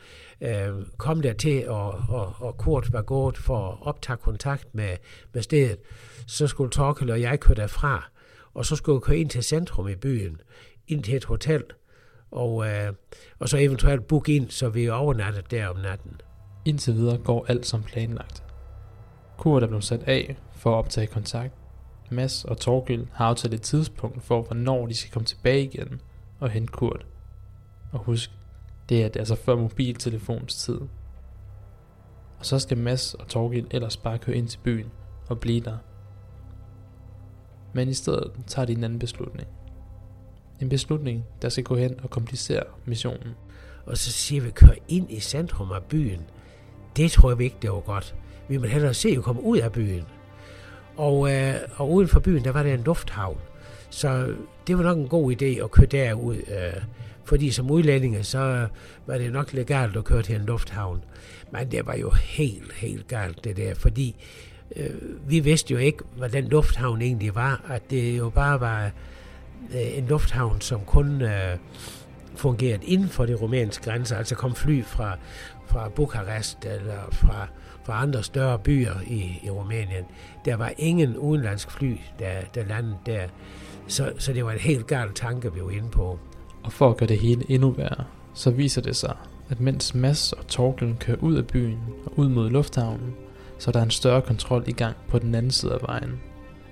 øh, 0.42 0.86
kom 0.98 1.22
der 1.22 1.34
til, 1.34 1.70
og, 1.70 1.90
og, 2.10 2.36
og 2.40 2.58
Kurt 2.58 2.94
var 2.94 3.02
gået 3.02 3.38
for 3.38 3.68
at 3.72 3.78
optage 3.82 4.18
kontakt 4.18 4.76
med, 4.76 4.98
med 5.34 5.42
stedet, 5.42 5.78
så 6.28 6.48
skulle 6.48 6.72
Torkel 6.72 7.12
og 7.12 7.22
jeg 7.22 7.40
køre 7.40 7.56
derfra, 7.56 8.10
og 8.54 8.66
så 8.66 8.76
skulle 8.76 8.96
vi 8.96 9.00
køre 9.00 9.18
ind 9.18 9.30
til 9.30 9.44
centrum 9.44 9.88
i 9.88 9.96
byen, 9.96 10.42
ind 10.88 11.04
til 11.04 11.16
et 11.16 11.26
hotel, 11.26 11.64
og, 12.32 12.68
øh, 12.68 12.94
og 13.40 13.50
så 13.50 13.58
eventuelt 13.58 14.08
booke 14.08 14.36
ind, 14.36 14.50
så 14.50 14.70
vi 14.70 14.90
overnatter 14.90 15.42
der 15.42 15.68
om 15.68 15.78
natten. 15.78 16.22
Indtil 16.66 16.94
videre 16.94 17.18
går 17.18 17.46
alt 17.48 17.66
som 17.66 17.84
planlagt. 17.84 18.44
Kurt 19.38 19.64
er 19.64 19.68
blevet 19.68 19.84
sat 19.84 20.04
af 20.04 20.38
for 20.56 20.72
at 20.72 20.76
optage 20.76 21.08
kontakt. 21.08 21.54
Mads 22.12 22.46
og 22.46 22.58
Torgild 22.58 23.08
har 23.14 23.26
aftalt 23.26 23.54
et 23.54 23.62
tidspunkt 23.62 24.24
for, 24.24 24.42
hvornår 24.42 24.88
de 24.88 24.96
skal 24.96 25.12
komme 25.12 25.26
tilbage 25.26 25.64
igen 25.64 26.02
og 26.40 26.50
hente 26.50 26.72
Kurt. 26.72 27.06
Og 27.92 28.00
husk, 28.00 28.32
det 28.90 29.04
er 29.04 29.10
altså 29.16 29.36
før 29.36 29.56
mobiltelefons 29.56 30.56
tid. 30.56 30.80
Og 32.40 32.46
så 32.46 32.60
skal 32.60 32.78
Mads 32.78 33.14
og 33.14 33.28
Torgild 33.28 33.68
ellers 33.72 33.98
bare 33.98 34.18
køre 34.18 34.36
ind 34.36 34.48
til 34.48 34.60
byen 34.64 34.92
og 35.28 35.40
blive 35.40 35.62
der. 35.62 35.78
Men 37.74 37.90
i 37.90 37.94
stedet 37.94 38.32
tager 38.48 38.66
de 38.66 38.74
en 38.74 38.84
anden 38.84 39.00
beslutning. 39.00 39.48
En 40.62 40.70
beslutning, 40.70 41.26
der 41.42 41.50
skal 41.50 41.64
gå 41.64 41.76
hen 41.76 42.00
og 42.04 42.10
komplicere 42.10 42.64
missionen. 42.86 43.36
Og 43.86 43.98
så 43.98 44.12
siger 44.12 44.42
vi, 44.42 44.50
kør 44.50 44.72
ind 44.88 45.12
i 45.12 45.20
centrum 45.20 45.72
af 45.72 45.84
byen. 45.84 46.22
Det 46.98 47.12
tror 47.12 47.30
jeg 47.30 47.42
ikke, 47.42 47.58
det 47.62 47.72
var 47.72 47.80
godt. 47.80 48.16
Vi 48.48 48.58
må 48.58 48.66
hellere 48.66 48.94
se 48.94 49.10
at 49.10 49.24
komme 49.24 49.44
ud 49.44 49.58
af 49.58 49.72
byen. 49.72 50.04
Og, 50.98 51.34
øh, 51.34 51.56
og 51.76 51.92
uden 51.92 52.08
for 52.08 52.20
byen, 52.20 52.44
der 52.44 52.52
var 52.52 52.64
der 52.64 52.74
en 52.74 52.84
lufthavn. 52.84 53.38
Så 53.90 54.36
det 54.68 54.78
var 54.78 54.84
nok 54.84 54.98
en 54.98 55.08
god 55.08 55.42
idé 55.42 55.64
at 55.64 55.72
køre 55.72 55.86
derud. 55.86 56.36
Øh, 56.36 56.84
fordi 57.26 57.52
som 57.52 57.72
udlændinge, 57.72 58.24
så 58.24 58.68
var 59.08 59.18
det 59.18 59.32
nok 59.32 59.54
legalt 59.54 59.98
at 59.98 60.04
køre 60.04 60.24
til 60.24 60.36
en 60.36 60.46
lufthavn. 60.46 61.04
Men 61.52 61.72
det 61.72 61.86
var 61.86 61.96
jo 61.96 62.12
helt, 62.12 62.74
helt 62.74 63.08
galt 63.08 63.44
det 63.44 63.58
der, 63.58 63.76
fordi 63.76 64.16
øh, 64.76 64.90
vi 65.28 65.40
vidste 65.40 65.74
jo 65.74 65.80
ikke, 65.80 66.04
hvad 66.18 66.30
den 66.30 66.48
lufthavn 66.48 67.02
egentlig 67.02 67.36
var. 67.36 67.66
At 67.70 67.90
det 67.90 68.18
jo 68.18 68.30
bare 68.30 68.60
var 68.60 68.92
øh, 69.74 69.98
en 69.98 70.06
lufthavn, 70.08 70.62
som 70.62 70.82
kun 70.86 71.22
øh, 71.22 71.58
fungerede 72.36 72.86
inden 72.86 73.10
for 73.10 73.26
de 73.26 73.34
rumænske 73.34 73.84
grænser. 73.84 74.18
Altså 74.18 74.36
kom 74.36 74.56
fly 74.56 74.84
fra, 74.84 75.18
fra 75.66 75.90
Bukarest 75.90 76.66
eller 76.66 77.10
fra, 77.12 77.48
fra 77.86 78.02
andre 78.02 78.24
større 78.24 78.60
byer 78.60 78.96
i, 79.08 79.40
i 79.44 79.50
Rumænien. 79.50 80.06
Der 80.46 80.56
var 80.56 80.74
ingen 80.78 81.18
udenlandsk 81.18 81.72
fly, 81.72 81.98
der, 82.20 82.42
der 82.56 82.66
landede 82.66 82.98
der. 83.06 83.28
Så, 83.88 84.14
så 84.18 84.34
det 84.34 84.46
var 84.46 84.52
en 84.52 84.60
helt 84.60 84.88
galt 84.88 85.16
tanke, 85.16 85.54
vi 85.54 85.62
var 85.62 85.72
inde 85.72 85.90
på. 85.90 86.20
Og 86.66 86.72
for 86.72 86.90
at 86.90 86.98
gøre 86.98 87.10
det 87.10 87.20
hele 87.20 87.44
endnu 87.50 87.70
værre, 87.72 88.04
så 88.34 88.52
viser 88.52 88.82
det 88.82 88.96
sig, 88.96 89.16
at 89.50 89.60
mens 89.60 89.96
Mads 89.96 90.34
og 90.34 90.48
Torkel 90.48 90.96
kører 91.00 91.18
ud 91.18 91.36
af 91.36 91.48
byen 91.48 91.80
og 92.06 92.20
ud 92.20 92.30
mod 92.30 92.50
lufthavnen, 92.50 93.14
så 93.60 93.70
er 93.70 93.72
der 93.72 93.84
en 93.84 93.92
større 93.92 94.22
kontrol 94.22 94.64
i 94.68 94.72
gang 94.72 94.96
på 95.10 95.20
den 95.20 95.36
anden 95.36 95.52
side 95.52 95.74
af 95.74 95.82
vejen. 95.82 96.20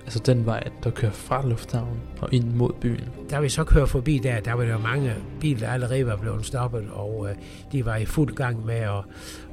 Altså 0.04 0.18
den 0.18 0.46
vej, 0.46 0.68
der 0.84 0.90
kører 0.90 1.12
fra 1.12 1.46
lufthavnen 1.48 2.00
og 2.20 2.28
ind 2.32 2.54
mod 2.54 2.72
byen. 2.80 3.08
Da 3.30 3.40
vi 3.40 3.48
så 3.48 3.64
kører 3.64 3.86
forbi 3.86 4.18
der, 4.18 4.40
der 4.40 4.52
var 4.52 4.64
der 4.64 4.78
mange 4.78 5.14
biler, 5.40 5.60
der 5.60 5.68
allerede 5.68 6.06
var 6.06 6.16
blevet 6.16 6.46
stoppet, 6.46 6.84
og 6.92 7.28
øh, 7.30 7.36
de 7.72 7.84
var 7.84 7.96
i 7.96 8.04
fuld 8.04 8.34
gang 8.34 8.66
med 8.66 8.74
at, 8.74 9.04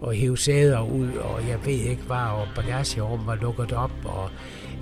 at 0.08 0.16
hive 0.16 0.38
sæder 0.38 0.82
ud, 0.82 1.08
og 1.08 1.48
jeg 1.48 1.60
ved 1.66 1.74
ikke 1.74 2.04
hvad, 2.04 2.18
og 2.18 2.48
bagagerum 2.56 3.28
var 3.28 3.36
lukket 3.36 3.72
op, 3.72 3.92
og, 4.06 4.30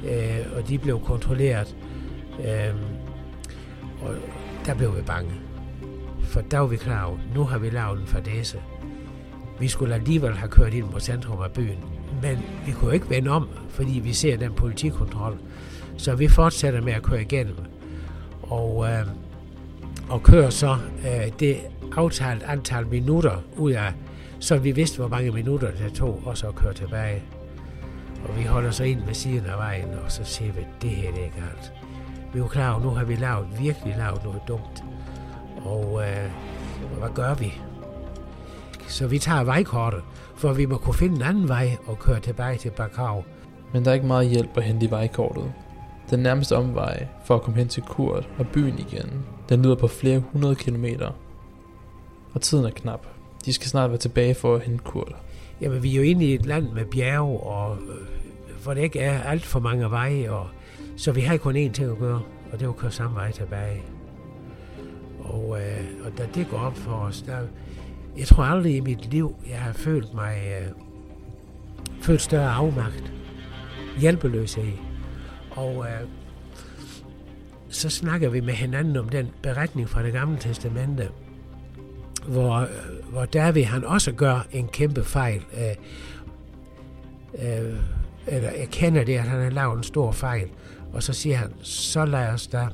øh, 0.09 0.57
og 0.57 0.67
de 0.69 0.77
blev 0.77 0.99
kontrolleret. 0.99 1.75
Øh, 2.39 2.73
og 4.01 4.15
der 4.65 4.75
blev 4.75 4.95
vi 4.97 5.01
bange. 5.01 5.31
For 6.29 6.41
der 6.41 6.59
var 6.59 6.67
vi 6.67 6.77
klar 6.77 7.03
over, 7.03 7.17
nu 7.35 7.43
har 7.43 7.57
vi 7.57 7.69
lavet 7.69 8.01
en 8.01 8.07
fadese. 8.07 8.57
Vi 9.59 9.67
skulle 9.67 9.95
alligevel 9.95 10.33
have 10.33 10.49
kørt 10.49 10.73
ind 10.73 10.89
på 10.89 10.99
centrum 10.99 11.41
af 11.41 11.51
byen. 11.51 11.77
Men 12.21 12.37
vi 12.65 12.71
kunne 12.71 12.93
ikke 12.93 13.09
vende 13.09 13.31
om, 13.31 13.47
fordi 13.69 13.99
vi 14.03 14.13
ser 14.13 14.37
den 14.37 14.53
politikontrol. 14.53 15.37
Så 15.97 16.15
vi 16.15 16.27
fortsætter 16.27 16.81
med 16.81 16.93
at 16.93 17.03
køre 17.03 17.21
igennem. 17.21 17.55
Og, 18.41 18.87
øh, 18.87 19.07
og 20.09 20.23
kører 20.23 20.49
så 20.49 20.77
øh, 21.05 21.39
det 21.39 21.57
aftalt 21.97 22.43
antal 22.43 22.87
minutter 22.87 23.43
ud 23.57 23.71
af, 23.71 23.93
så 24.39 24.57
vi 24.57 24.71
vidste, 24.71 24.97
hvor 24.97 25.07
mange 25.07 25.31
minutter 25.31 25.71
det 25.71 25.93
tog 25.93 26.21
også 26.25 26.47
at 26.47 26.55
køre 26.55 26.73
tilbage. 26.73 27.23
Og 28.27 28.37
vi 28.37 28.43
holder 28.43 28.71
så 28.71 28.83
ind 28.83 29.01
ved 29.05 29.13
siden 29.13 29.45
af 29.45 29.57
vejen, 29.57 29.89
og 30.05 30.11
så 30.11 30.23
siger 30.23 30.51
vi, 30.51 30.61
det 30.81 30.89
her 30.89 31.11
det 31.11 31.23
er 31.23 31.41
galt. 31.41 31.73
Vi 32.33 32.39
er 32.39 32.43
jo 32.43 32.47
klar 32.47 32.73
over, 32.73 32.83
nu 32.83 32.89
har 32.89 33.03
vi 33.03 33.15
lavet, 33.15 33.47
virkelig 33.59 33.95
lavet 33.97 34.23
noget 34.23 34.41
dumt. 34.47 34.83
Og 35.65 36.01
øh, 36.03 36.31
hvad 36.99 37.09
gør 37.15 37.33
vi? 37.33 37.53
Så 38.87 39.07
vi 39.07 39.19
tager 39.19 39.43
vejkortet, 39.43 40.01
for 40.35 40.53
vi 40.53 40.65
må 40.65 40.77
kunne 40.77 40.93
finde 40.93 41.15
en 41.15 41.21
anden 41.21 41.47
vej 41.47 41.77
og 41.85 41.99
køre 41.99 42.19
tilbage 42.19 42.57
til 42.57 42.69
Bakau. 42.69 43.23
Men 43.73 43.85
der 43.85 43.91
er 43.91 43.95
ikke 43.95 44.07
meget 44.07 44.29
hjælp 44.29 44.57
at 44.57 44.63
hente 44.63 44.85
i 44.85 44.91
vejkortet. 44.91 45.53
Den 46.09 46.19
nærmeste 46.19 46.55
omvej 46.55 47.07
for 47.25 47.35
at 47.35 47.41
komme 47.41 47.59
hen 47.59 47.67
til 47.67 47.83
Kurt 47.83 48.29
og 48.39 48.47
byen 48.47 48.79
igen, 48.79 49.25
den 49.49 49.61
lyder 49.61 49.75
på 49.75 49.87
flere 49.87 50.19
hundrede 50.19 50.55
kilometer. 50.55 51.11
Og 52.33 52.41
tiden 52.41 52.65
er 52.65 52.69
knap. 52.69 53.07
De 53.45 53.53
skal 53.53 53.67
snart 53.67 53.89
være 53.89 53.99
tilbage 53.99 54.35
for 54.35 54.55
at 54.55 54.61
hente 54.61 54.83
Kurt. 54.83 55.15
Jamen, 55.61 55.83
vi 55.83 55.91
er 55.91 55.95
jo 55.95 56.01
inde 56.01 56.25
i 56.25 56.33
et 56.33 56.45
land 56.45 56.71
med 56.71 56.85
bjerge, 56.85 57.39
og 57.39 57.77
øh, 57.77 58.63
hvor 58.63 58.73
der 58.73 58.81
ikke 58.81 58.99
er 58.99 59.23
alt 59.23 59.45
for 59.45 59.59
mange 59.59 59.91
veje, 59.91 60.31
og 60.31 60.47
Så 60.99 61.11
vi 61.11 61.21
havde 61.21 61.39
kun 61.39 61.55
én 61.55 61.71
ting 61.71 61.91
at 61.91 61.97
gøre, 61.97 62.21
og 62.51 62.59
det 62.59 62.67
var 62.67 62.73
at 62.73 62.79
køre 62.79 62.91
samme 62.91 63.15
vej 63.15 63.31
tilbage. 63.31 63.81
Og, 65.29 65.61
øh, 65.61 66.05
og 66.05 66.17
da 66.17 66.27
det 66.35 66.47
går 66.49 66.57
op 66.57 66.77
for 66.77 66.91
os, 66.91 67.21
der, 67.21 67.37
jeg 68.17 68.27
tror 68.27 68.43
aldrig 68.43 68.75
i 68.75 68.79
mit 68.79 69.11
liv, 69.11 69.35
jeg 69.49 69.59
har 69.59 69.73
følt 69.73 70.13
mig 70.13 70.37
øh, 70.47 70.67
følt 72.01 72.21
større 72.21 72.51
afmagt, 72.51 73.13
hjælpeløshed. 73.99 74.71
Og 75.51 75.85
øh, 75.85 76.07
så 77.69 77.89
snakker 77.89 78.29
vi 78.29 78.39
med 78.39 78.53
hinanden 78.53 78.97
om 78.97 79.09
den 79.09 79.29
beretning 79.41 79.89
fra 79.89 80.03
det 80.03 80.13
gamle 80.13 80.37
testamente, 80.39 81.09
hvor, 82.27 82.55
øh, 82.55 82.67
hvor 83.11 83.25
David 83.25 83.63
han 83.63 83.83
også 83.83 84.11
gør 84.11 84.47
en 84.51 84.67
kæmpe 84.67 85.03
fejl. 85.03 85.41
Øh, 85.53 85.75
øh, 87.33 87.73
eller 88.27 88.49
erkender 88.49 89.03
det, 89.03 89.13
at 89.17 89.23
han 89.23 89.41
har 89.41 89.49
lavet 89.49 89.77
en 89.77 89.83
stor 89.83 90.11
fejl. 90.11 90.47
Og 90.93 91.03
så 91.03 91.13
siger 91.13 91.35
han, 91.35 91.53
så 91.61 92.05
lad 92.05 92.27
os 92.27 92.47
da 92.47 92.67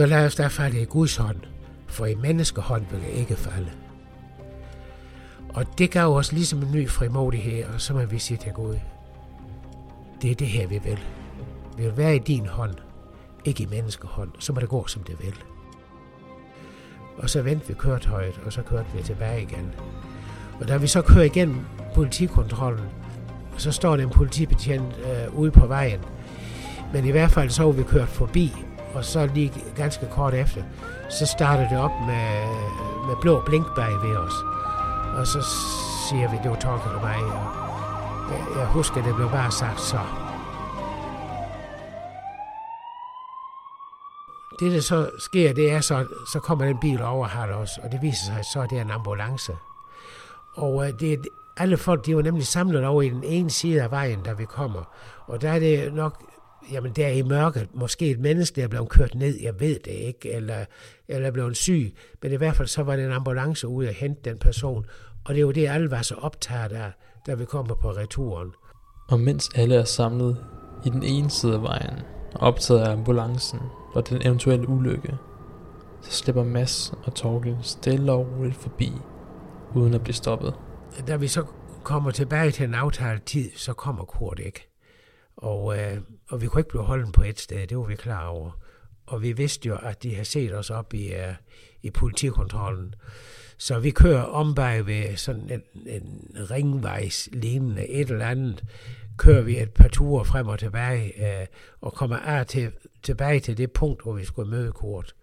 Så 0.00 0.06
lad 0.06 0.26
os 0.26 0.34
da 0.34 0.46
falde 0.46 0.82
i 0.82 0.84
Guds 0.84 1.16
hånd, 1.16 1.36
for 1.86 2.06
i 2.06 2.14
menneskehånd 2.14 2.84
vil 2.90 3.00
jeg 3.00 3.12
ikke 3.12 3.36
falde. 3.36 3.70
Og 5.48 5.78
det 5.78 5.90
gav 5.90 6.16
os 6.16 6.32
ligesom 6.32 6.62
en 6.62 6.72
ny 6.72 6.88
frimodighed, 6.88 7.64
og 7.64 7.80
så 7.80 7.94
må 7.94 8.04
vi 8.04 8.18
sige 8.18 8.36
til 8.36 8.52
Gud, 8.52 8.76
det 10.22 10.30
er 10.30 10.34
det 10.34 10.46
her, 10.46 10.66
vi 10.66 10.78
vil. 10.84 10.98
Vi 11.76 11.82
vil 11.82 11.96
være 11.96 12.16
i 12.16 12.18
din 12.18 12.46
hånd, 12.46 12.74
ikke 13.44 13.62
i 13.62 13.66
menneskehånd. 13.66 14.30
Så 14.38 14.52
må 14.52 14.60
det 14.60 14.68
gå, 14.68 14.86
som 14.86 15.02
det 15.02 15.16
vil. 15.20 15.34
Og 17.16 17.30
så 17.30 17.42
vendte 17.42 17.68
vi 17.68 17.74
køretøjet, 17.74 18.40
og 18.46 18.52
så 18.52 18.62
kørte 18.62 18.88
vi 18.94 19.02
tilbage 19.02 19.42
igen. 19.42 19.74
Og 20.60 20.68
da 20.68 20.76
vi 20.76 20.86
så 20.86 21.02
kører 21.02 21.24
igennem 21.24 21.60
politikontrollen, 21.94 22.86
så 23.56 23.72
står 23.72 23.96
der 23.96 24.04
en 24.04 24.10
politibetjent 24.10 24.98
øh, 24.98 25.38
ude 25.38 25.50
på 25.50 25.66
vejen. 25.66 26.00
Men 26.92 27.04
i 27.04 27.10
hvert 27.10 27.30
fald 27.30 27.50
så 27.50 27.62
var 27.62 27.72
vi 27.72 27.82
kørt 27.82 28.08
forbi, 28.08 28.52
og 28.94 29.04
så 29.04 29.26
lige 29.26 29.52
ganske 29.76 30.06
kort 30.10 30.34
efter, 30.34 30.62
så 31.10 31.26
starter 31.26 31.68
det 31.68 31.78
op 31.78 31.90
med, 32.06 32.46
med 33.06 33.16
blå 33.20 33.42
blink 33.46 33.66
bag 33.76 33.92
ved 34.02 34.16
os. 34.16 34.34
Og 35.18 35.26
så 35.26 35.42
siger 36.08 36.30
vi, 36.30 36.36
det 36.42 36.50
var 36.50 36.56
Torkel 36.56 36.92
og 36.94 37.00
mig, 37.00 37.16
og 37.16 37.70
jeg, 38.30 38.46
jeg 38.56 38.66
husker, 38.66 39.02
det 39.02 39.14
blev 39.14 39.30
bare 39.30 39.50
sagt 39.50 39.80
så. 39.80 40.00
Det, 44.60 44.72
der 44.72 44.80
så 44.80 45.10
sker, 45.18 45.52
det 45.52 45.70
er 45.70 45.80
så, 45.80 46.06
så 46.32 46.40
kommer 46.40 46.64
den 46.64 46.78
bil 46.80 47.02
over 47.02 47.26
her 47.26 47.54
os, 47.54 47.78
og 47.82 47.92
det 47.92 48.02
viser 48.02 48.24
sig, 48.24 48.44
så 48.52 48.60
er 48.60 48.66
det 48.66 48.80
en 48.80 48.90
ambulance. 48.90 49.56
Og 50.56 50.88
øh, 50.88 51.00
det, 51.00 51.28
alle 51.56 51.76
folk, 51.76 52.06
de 52.06 52.16
var 52.16 52.22
nemlig 52.22 52.46
samlet 52.46 52.84
over 52.84 53.02
i 53.02 53.08
den 53.08 53.24
ene 53.24 53.50
side 53.50 53.82
af 53.82 53.90
vejen, 53.90 54.24
der 54.24 54.34
vi 54.34 54.44
kommer. 54.44 54.82
Og 55.26 55.42
der 55.42 55.50
er 55.50 55.58
det 55.58 55.94
nok, 55.94 56.22
jamen 56.72 56.92
der 56.92 57.08
i 57.08 57.22
mørket, 57.22 57.68
måske 57.74 58.10
et 58.10 58.20
menneske, 58.20 58.56
der 58.56 58.64
er 58.64 58.68
blevet 58.68 58.88
kørt 58.88 59.14
ned, 59.14 59.40
jeg 59.42 59.60
ved 59.60 59.78
det 59.84 59.90
ikke, 59.90 60.32
eller, 60.32 60.64
eller 61.08 61.26
er 61.26 61.32
blevet 61.32 61.56
syg. 61.56 61.94
Men 62.22 62.32
i 62.32 62.36
hvert 62.36 62.56
fald 62.56 62.68
så 62.68 62.82
var 62.82 62.96
det 62.96 63.04
en 63.04 63.12
ambulance 63.12 63.68
ude 63.68 63.88
at 63.88 63.94
hente 63.94 64.30
den 64.30 64.38
person. 64.38 64.86
Og 65.24 65.34
det 65.34 65.40
er 65.40 65.42
jo 65.42 65.50
det, 65.50 65.68
alle 65.68 65.90
var 65.90 66.02
så 66.02 66.14
optaget 66.14 66.72
af, 66.72 66.92
da 67.26 67.34
vi 67.34 67.44
kommer 67.44 67.74
på 67.74 67.90
returen. 67.90 68.50
Og 69.08 69.20
mens 69.20 69.50
alle 69.54 69.74
er 69.74 69.84
samlet 69.84 70.44
i 70.86 70.88
den 70.88 71.02
ene 71.02 71.30
side 71.30 71.54
af 71.54 71.62
vejen, 71.62 71.94
og 72.34 72.40
optaget 72.40 72.80
af 72.80 72.92
ambulancen 72.92 73.60
og 73.92 74.08
den 74.08 74.26
eventuelle 74.26 74.68
ulykke, 74.68 75.16
så 76.02 76.12
slipper 76.12 76.44
Mads 76.44 76.92
og 77.04 77.14
Torkel 77.14 77.56
stille 77.62 78.12
og 78.12 78.26
roligt 78.38 78.56
forbi, 78.56 78.92
uden 79.74 79.94
at 79.94 80.02
blive 80.02 80.14
stoppet. 80.14 80.54
Da 81.06 81.16
vi 81.16 81.28
så 81.28 81.44
kommer 81.82 82.10
tilbage 82.10 82.50
til 82.50 82.64
en 82.64 82.74
aftalt 82.74 83.26
tid, 83.26 83.50
så 83.56 83.72
kommer 83.72 84.04
Kurt 84.04 84.38
ikke. 84.38 84.69
Og, 85.40 85.78
øh, 85.78 85.98
og 86.28 86.42
vi 86.42 86.46
kunne 86.46 86.60
ikke 86.60 86.70
blive 86.70 86.82
holden 86.82 87.12
på 87.12 87.22
et 87.22 87.40
sted, 87.40 87.66
det 87.66 87.78
var 87.78 87.84
vi 87.84 87.94
klar 87.94 88.26
over. 88.26 88.50
Og 89.06 89.22
vi 89.22 89.32
vidste 89.32 89.68
jo, 89.68 89.76
at 89.76 90.02
de 90.02 90.14
havde 90.14 90.24
set 90.24 90.54
os 90.54 90.70
op 90.70 90.94
i, 90.94 91.12
øh, 91.14 91.34
i 91.82 91.90
politikontrollen. 91.90 92.94
Så 93.58 93.78
vi 93.78 93.90
kører 93.90 94.22
om 94.22 94.54
bag 94.54 94.86
ved 94.86 95.16
sådan 95.16 95.50
en, 95.50 95.62
en 95.86 96.50
ringvejs 96.50 97.28
lignende 97.32 97.88
et 97.88 98.10
eller 98.10 98.26
andet, 98.26 98.64
kører 99.16 99.42
vi 99.42 99.58
et 99.60 99.70
par 99.70 99.88
ture 99.88 100.24
frem 100.24 100.48
og 100.48 100.58
tilbage, 100.58 101.40
øh, 101.40 101.46
og 101.80 101.92
kommer 101.92 102.16
af 102.16 102.46
til, 102.46 102.72
tilbage 103.02 103.40
til 103.40 103.58
det 103.58 103.72
punkt, 103.72 104.02
hvor 104.02 104.12
vi 104.12 104.24
skulle 104.24 104.50
møde 104.50 104.72
kort. 104.72 105.14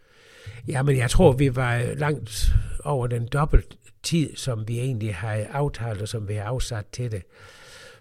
Jamen, 0.68 0.98
jeg 0.98 1.10
tror, 1.10 1.32
vi 1.32 1.56
var 1.56 1.94
langt 1.96 2.54
over 2.84 3.08
den 3.08 3.28
dobbelt 3.28 3.78
tid, 4.04 4.36
som 4.36 4.68
vi 4.68 4.80
egentlig 4.80 5.16
har 5.16 5.46
aftalt, 5.52 6.02
og 6.02 6.08
som 6.08 6.28
vi 6.28 6.34
har 6.34 6.44
afsat 6.44 6.86
til 6.92 7.12
det. 7.12 7.24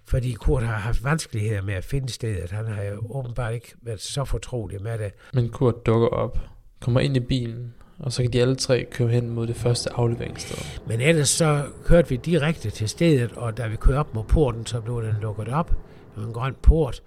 Fordi 0.09 0.33
Kurt 0.33 0.63
har 0.63 0.77
haft 0.77 1.05
vanskeligheder 1.05 1.63
med 1.63 1.75
at 1.75 1.85
finde 1.85 2.09
stedet. 2.09 2.51
Han 2.51 2.67
har 2.67 2.83
jo 2.83 3.03
åbenbart 3.11 3.55
ikke 3.55 3.75
været 3.83 4.01
så 4.01 4.25
fortrolig 4.25 4.83
med 4.83 4.99
det. 4.99 5.13
Men 5.35 5.49
Kurt 5.49 5.87
dukker 5.87 6.09
op, 6.09 6.39
kommer 6.81 7.01
ind 7.01 7.17
i 7.17 7.21
bilen, 7.21 7.75
og 7.99 8.13
så 8.13 8.23
kan 8.23 8.33
de 8.33 8.41
alle 8.41 8.57
tre 8.57 8.87
køre 8.91 9.09
hen 9.09 9.31
mod 9.31 9.47
det 9.47 9.57
første 9.57 9.93
afleveringssted. 9.93 10.81
Men 10.89 11.01
ellers 11.01 11.29
så 11.29 11.65
kørte 11.85 12.09
vi 12.09 12.17
direkte 12.17 12.71
til 12.71 12.89
stedet, 12.89 13.33
og 13.33 13.57
da 13.57 13.67
vi 13.67 13.77
kører 13.77 13.99
op 13.99 14.15
mod 14.15 14.25
porten, 14.25 14.67
så 14.67 14.81
blev 14.81 15.03
den 15.03 15.15
lukket 15.21 15.49
op. 15.49 15.69
Det 15.69 16.23
var 16.23 16.27
en 16.27 16.33
grøn 16.33 16.55
port, 16.63 17.03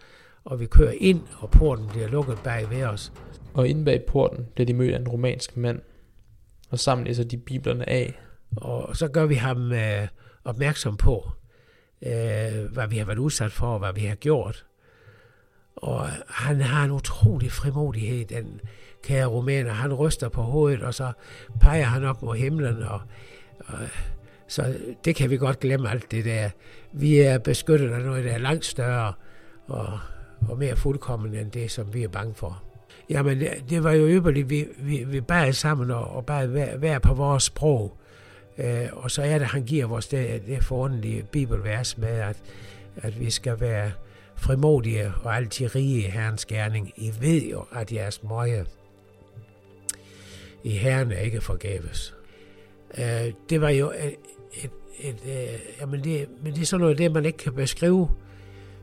og 0.45 0.59
vi 0.59 0.65
kører 0.65 0.93
ind, 0.97 1.21
og 1.38 1.49
porten 1.51 1.88
bliver 1.88 2.07
lukket 2.07 2.38
bag 2.43 2.69
ved 2.69 2.83
os. 2.83 3.13
Og 3.53 3.67
inde 3.67 3.85
bag 3.85 4.03
porten 4.07 4.47
bliver 4.55 4.65
de 4.65 4.73
mødt 4.73 4.93
af 4.93 4.99
en 4.99 5.07
romansk 5.07 5.57
mand, 5.57 5.79
og 6.69 6.79
sammen 6.79 7.07
læser 7.07 7.23
de 7.23 7.38
biblerne 7.38 7.89
af. 7.89 8.19
Og 8.57 8.97
så 8.97 9.07
gør 9.07 9.25
vi 9.25 9.35
ham 9.35 9.71
øh, 9.71 10.07
opmærksom 10.45 10.97
på, 10.97 11.31
øh, 12.01 12.71
hvad 12.73 12.88
vi 12.88 12.97
har 12.97 13.05
været 13.05 13.17
udsat 13.17 13.51
for, 13.51 13.67
og 13.67 13.79
hvad 13.79 13.93
vi 13.93 14.01
har 14.01 14.15
gjort. 14.15 14.65
Og 15.75 16.07
han 16.27 16.62
har 16.62 16.85
en 16.85 16.91
utrolig 16.91 17.51
frimodighed, 17.51 18.25
den 18.25 18.62
kære 19.03 19.25
romaner. 19.25 19.71
Han 19.71 19.93
ryster 19.93 20.29
på 20.29 20.41
hovedet, 20.41 20.81
og 20.81 20.93
så 20.93 21.12
peger 21.62 21.85
han 21.85 22.03
op 22.03 22.21
mod 22.21 22.35
himlen, 22.35 22.83
og, 22.83 23.01
og 23.59 23.79
så 24.47 24.77
det 25.05 25.15
kan 25.15 25.29
vi 25.29 25.38
godt 25.38 25.59
glemme 25.59 25.89
alt 25.89 26.12
det 26.12 26.25
der. 26.25 26.49
Vi 26.91 27.19
er 27.19 27.38
beskyttet 27.38 27.91
af 27.91 28.01
noget, 28.01 28.23
der 28.23 28.31
er 28.31 28.38
langt 28.38 28.65
større 28.65 29.13
og, 29.67 29.99
og 30.49 30.57
mere 30.57 30.75
fuldkommen 30.75 31.35
end 31.35 31.51
det, 31.51 31.71
som 31.71 31.93
vi 31.93 32.03
er 32.03 32.07
bange 32.07 32.33
for. 32.33 32.63
Jamen, 33.09 33.39
det, 33.39 33.63
det 33.69 33.83
var 33.83 33.91
jo 33.91 34.07
ypperligt. 34.07 34.49
Vi, 34.49 34.67
vi, 34.77 35.03
vi 35.03 35.21
bad 35.21 35.53
sammen 35.53 35.91
og, 35.91 36.07
og 36.07 36.25
bad 36.25 36.47
hver, 36.47 36.77
hver 36.77 36.99
på 36.99 37.13
vores 37.13 37.43
sprog. 37.43 37.98
Øh, 38.60 38.88
og 38.91 39.12
så 39.12 39.22
er 39.22 39.38
det, 39.38 39.48
han 39.48 39.63
giver 39.63 39.86
vores 39.86 40.08
det, 40.08 40.43
det 40.48 40.63
forunderlige 40.63 41.24
bibelvers 41.32 41.98
med, 41.98 42.10
at, 42.10 42.38
at 42.98 43.19
vi 43.19 43.30
skal 43.30 43.60
være 43.60 43.91
frimodige 44.36 45.13
og 45.24 45.36
altid 45.36 45.76
rige 45.76 45.98
i 45.98 46.10
Herrens 46.10 46.45
gerning. 46.45 46.93
I 46.95 47.13
ved 47.19 47.41
jo, 47.41 47.65
at 47.72 47.91
jeres 47.91 48.24
møje 48.24 48.65
i 50.63 50.69
Herren 50.69 51.12
er 51.12 51.19
ikke 51.19 51.41
forgæves. 51.41 52.15
Øh, 52.98 53.34
det 53.50 53.62
var 53.62 53.69
jo 53.69 53.91
et, 53.91 54.15
et, 54.54 54.72
et, 55.00 55.15
et 55.26 55.62
jamen 55.82 56.04
det, 56.04 56.28
men 56.43 56.54
det 56.54 56.62
er 56.62 56.65
sådan 56.65 56.82
noget, 56.82 56.98
det 56.98 57.12
man 57.12 57.26
ikke 57.26 57.38
kan 57.38 57.54
beskrive, 57.54 58.10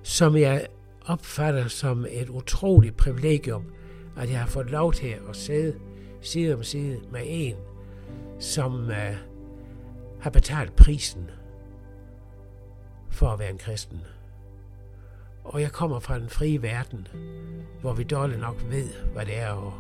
som 0.02 0.36
jeg 0.36 0.66
opfatter 1.06 1.68
som 1.68 2.06
et 2.10 2.28
utroligt 2.28 2.96
privilegium, 2.96 3.64
at 4.16 4.30
jeg 4.30 4.38
har 4.38 4.46
fået 4.46 4.70
lov 4.70 4.92
til 4.92 5.14
at 5.28 5.36
sidde 5.36 5.74
side 6.20 6.54
om 6.54 6.62
side 6.62 7.00
med 7.12 7.20
en, 7.24 7.54
som 8.38 8.74
uh, 8.74 9.35
har 10.26 10.30
betalt 10.30 10.76
prisen 10.76 11.30
for 13.10 13.28
at 13.28 13.38
være 13.38 13.50
en 13.50 13.58
kristen. 13.58 14.00
Og 15.44 15.60
jeg 15.60 15.72
kommer 15.72 16.00
fra 16.00 16.16
en 16.16 16.28
fri 16.28 16.56
verden, 16.56 17.08
hvor 17.80 17.92
vi 17.92 18.02
dårligt 18.02 18.40
nok 18.40 18.64
ved, 18.70 18.88
hvad 19.12 19.26
det 19.26 19.38
er. 19.38 19.50
Og 19.50 19.72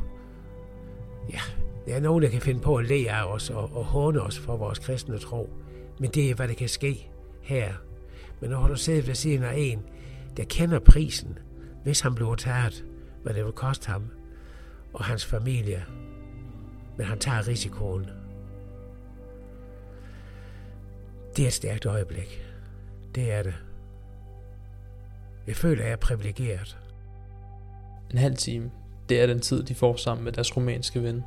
ja, 1.32 1.40
der 1.86 1.96
er 1.96 2.00
nogen, 2.00 2.22
der 2.22 2.28
kan 2.28 2.40
finde 2.40 2.60
på 2.60 2.76
at 2.76 2.86
lære 2.86 3.12
af 3.12 3.24
os 3.24 3.50
og, 3.50 3.76
og 3.76 3.84
håne 3.84 4.20
os 4.20 4.38
for 4.38 4.56
vores 4.56 4.78
kristne 4.78 5.18
tro. 5.18 5.50
Men 6.00 6.10
det 6.10 6.30
er, 6.30 6.34
hvad 6.34 6.48
der 6.48 6.54
kan 6.54 6.68
ske 6.68 7.10
her. 7.42 7.72
Men 8.40 8.50
når 8.50 8.68
du 8.68 8.76
sidder 8.76 9.02
ved 9.02 9.14
siden 9.14 9.42
af 9.42 9.54
en, 9.56 9.82
der 10.36 10.44
kender 10.44 10.78
prisen, 10.78 11.38
hvis 11.82 12.00
han 12.00 12.14
bliver 12.14 12.34
taget, 12.34 12.84
hvad 13.22 13.34
det 13.34 13.44
vil 13.44 13.52
koste 13.52 13.90
ham 13.90 14.10
og 14.92 15.04
hans 15.04 15.26
familie. 15.26 15.84
Men 16.96 17.06
han 17.06 17.18
tager 17.18 17.48
risikoen. 17.48 18.06
Det 21.36 21.42
er 21.42 21.46
et 21.46 21.52
stærkt 21.52 21.86
øjeblik. 21.86 22.42
Det 23.14 23.32
er 23.32 23.42
det. 23.42 23.54
Jeg 25.46 25.56
føler, 25.56 25.82
at 25.82 25.86
jeg 25.86 25.92
er 25.92 25.96
privilegeret. 25.96 26.78
En 28.12 28.18
halv 28.18 28.36
time, 28.36 28.70
det 29.08 29.20
er 29.20 29.26
den 29.26 29.40
tid, 29.40 29.62
de 29.62 29.74
får 29.74 29.96
sammen 29.96 30.24
med 30.24 30.32
deres 30.32 30.56
romanske 30.56 31.02
ven, 31.02 31.24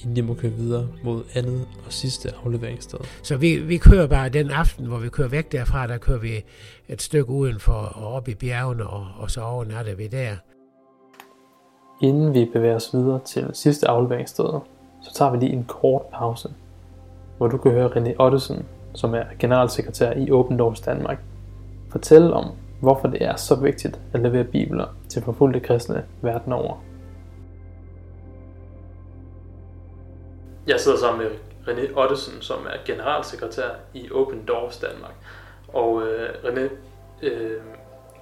inden 0.00 0.16
de 0.16 0.22
må 0.22 0.34
køre 0.34 0.52
videre 0.52 0.88
mod 1.04 1.24
andet 1.34 1.68
og 1.86 1.92
sidste 1.92 2.32
afleveringssted. 2.44 2.98
Så 3.22 3.36
vi, 3.36 3.56
vi 3.56 3.76
kører 3.78 4.06
bare 4.06 4.28
den 4.28 4.50
aften, 4.50 4.86
hvor 4.86 4.98
vi 4.98 5.08
kører 5.08 5.28
væk 5.28 5.52
derfra, 5.52 5.86
der 5.86 5.98
kører 5.98 6.18
vi 6.18 6.44
et 6.88 7.02
stykke 7.02 7.30
udenfor 7.30 7.72
og 7.72 8.12
op 8.12 8.28
i 8.28 8.34
bjergene, 8.34 8.86
og, 8.86 9.06
og 9.18 9.30
så 9.30 9.42
overnatter 9.42 9.94
vi 9.94 10.06
der. 10.06 10.36
Inden 12.02 12.34
vi 12.34 12.44
bevæger 12.52 12.76
os 12.76 12.90
videre 12.92 13.20
til 13.26 13.50
sidste 13.52 13.88
afleveringssted, 13.88 14.60
så 15.02 15.14
tager 15.14 15.30
vi 15.30 15.38
lige 15.38 15.52
en 15.52 15.64
kort 15.64 16.02
pause. 16.12 16.48
hvor 17.36 17.48
du 17.48 17.56
kan 17.56 17.72
høre 17.72 17.88
René 17.88 18.14
Ottesen, 18.18 18.66
som 18.94 19.14
er 19.14 19.24
generalsekretær 19.38 20.12
i 20.12 20.30
Open 20.30 20.58
Doors 20.58 20.80
Danmark, 20.80 21.18
fortælle 21.90 22.32
om, 22.32 22.44
hvorfor 22.80 23.08
det 23.08 23.22
er 23.24 23.36
så 23.36 23.54
vigtigt 23.54 24.00
at 24.12 24.20
levere 24.20 24.44
bibler 24.44 24.86
til 25.08 25.22
forfulgte 25.22 25.60
kristne 25.60 26.04
verden 26.22 26.52
over. 26.52 26.82
Jeg 30.66 30.80
sidder 30.80 30.98
sammen 30.98 31.22
med 31.22 31.30
René 31.66 31.98
Ottesen, 31.98 32.40
som 32.40 32.66
er 32.66 32.76
generalsekretær 32.84 33.68
i 33.94 34.10
Open 34.10 34.44
Doors 34.48 34.76
Danmark. 34.76 35.14
Og 35.68 36.02
øh, 36.02 36.28
René, 36.28 36.70
øh, 37.22 37.60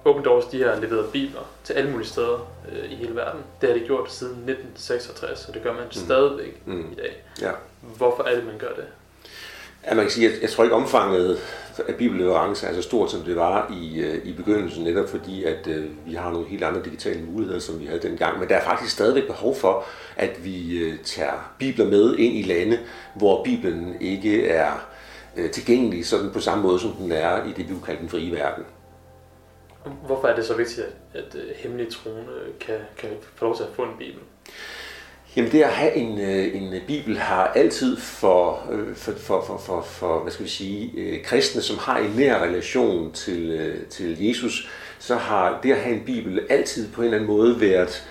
Open 0.05 0.23
Doors 0.23 0.45
de 0.45 0.63
har 0.63 0.75
leveret 0.75 1.05
bibler 1.13 1.41
til 1.63 1.73
alle 1.73 1.91
mulige 1.91 2.07
steder 2.07 2.49
øh, 2.71 2.91
i 2.91 2.95
hele 2.95 3.15
verden. 3.15 3.41
Det 3.61 3.69
har 3.69 3.77
de 3.77 3.85
gjort 3.85 4.11
siden 4.11 4.33
1966, 4.33 5.47
og 5.47 5.53
det 5.53 5.63
gør 5.63 5.73
man 5.73 5.83
mm. 5.83 5.91
stadigvæk 5.91 6.67
mm. 6.67 6.91
i 6.91 6.95
dag. 6.95 7.23
Ja. 7.41 7.51
Hvorfor 7.97 8.23
er 8.23 8.35
det, 8.35 8.45
man 8.45 8.57
gør 8.57 8.73
det? 8.75 8.85
Ja, 9.89 9.95
man 9.95 10.05
kan 10.05 10.11
sige, 10.11 10.29
at 10.29 10.41
jeg 10.41 10.49
tror 10.49 10.63
ikke 10.63 10.75
omfanget 10.75 11.39
af 11.87 11.95
bibelleverance 11.95 12.67
er 12.67 12.73
så 12.73 12.81
stort, 12.81 13.11
som 13.11 13.21
det 13.21 13.35
var 13.35 13.73
i, 13.81 13.99
øh, 13.99 14.25
i 14.25 14.33
begyndelsen, 14.33 14.83
netop 14.83 15.09
fordi, 15.09 15.43
at 15.43 15.67
øh, 15.67 15.85
vi 16.05 16.13
har 16.13 16.31
nogle 16.31 16.47
helt 16.47 16.63
andre 16.63 16.83
digitale 16.83 17.21
muligheder, 17.23 17.59
som 17.59 17.79
vi 17.79 17.85
havde 17.85 18.01
dengang. 18.01 18.39
Men 18.39 18.49
der 18.49 18.55
er 18.55 18.63
faktisk 18.63 18.93
stadigvæk 18.93 19.27
behov 19.27 19.55
for, 19.55 19.85
at 20.15 20.45
vi 20.45 20.77
øh, 20.77 20.99
tager 21.03 21.53
bibler 21.59 21.85
med 21.85 22.15
ind 22.15 22.35
i 22.35 22.41
lande, 22.41 22.79
hvor 23.15 23.43
Bibelen 23.43 23.95
ikke 24.01 24.47
er 24.47 24.87
øh, 25.37 25.51
tilgængelig 25.51 26.05
sådan 26.05 26.31
på 26.31 26.39
samme 26.39 26.63
måde, 26.63 26.79
som 26.79 26.91
den 26.91 27.11
er 27.11 27.45
i 27.45 27.51
det, 27.51 27.69
vi 27.69 27.75
kalder 27.85 27.99
den 27.99 28.09
frie 28.09 28.31
verden. 28.31 28.63
Hvorfor 30.05 30.27
er 30.27 30.35
det 30.35 30.45
så 30.45 30.53
vigtigt, 30.53 30.87
at, 31.13 31.19
at 31.23 31.35
øh, 31.35 31.55
hemmelige 31.55 31.89
troende 31.89 32.33
kan, 32.59 32.77
kan 32.97 33.09
få 33.35 33.45
lov 33.45 33.55
til 33.55 33.63
at 33.63 33.69
få 33.75 33.83
en 33.83 33.97
bibel? 33.99 34.21
Jamen 35.37 35.51
det 35.51 35.61
at 35.61 35.69
have 35.69 35.95
en, 35.95 36.19
øh, 36.19 36.55
en 36.55 36.73
bibel 36.87 37.17
har 37.17 37.47
altid 37.55 37.97
for, 37.97 38.67
øh, 38.71 38.95
for, 38.95 39.11
for, 39.11 39.43
for, 39.47 39.57
for, 39.57 39.81
for 39.81 40.19
hvad 40.19 40.31
skal 40.31 40.45
vi 40.45 40.49
sige, 40.49 40.91
øh, 40.97 41.23
kristne, 41.23 41.61
som 41.61 41.77
har 41.77 41.97
en 41.97 42.11
nær 42.15 42.43
relation 42.43 43.11
til, 43.11 43.71
til 43.89 44.25
Jesus, 44.25 44.69
så 44.99 45.15
har 45.15 45.59
det 45.63 45.71
at 45.71 45.77
have 45.77 45.95
en 45.95 46.03
bibel 46.05 46.39
altid 46.49 46.91
på 46.91 47.01
en 47.01 47.05
eller 47.05 47.17
anden 47.17 47.35
måde 47.37 47.61
været, 47.61 48.07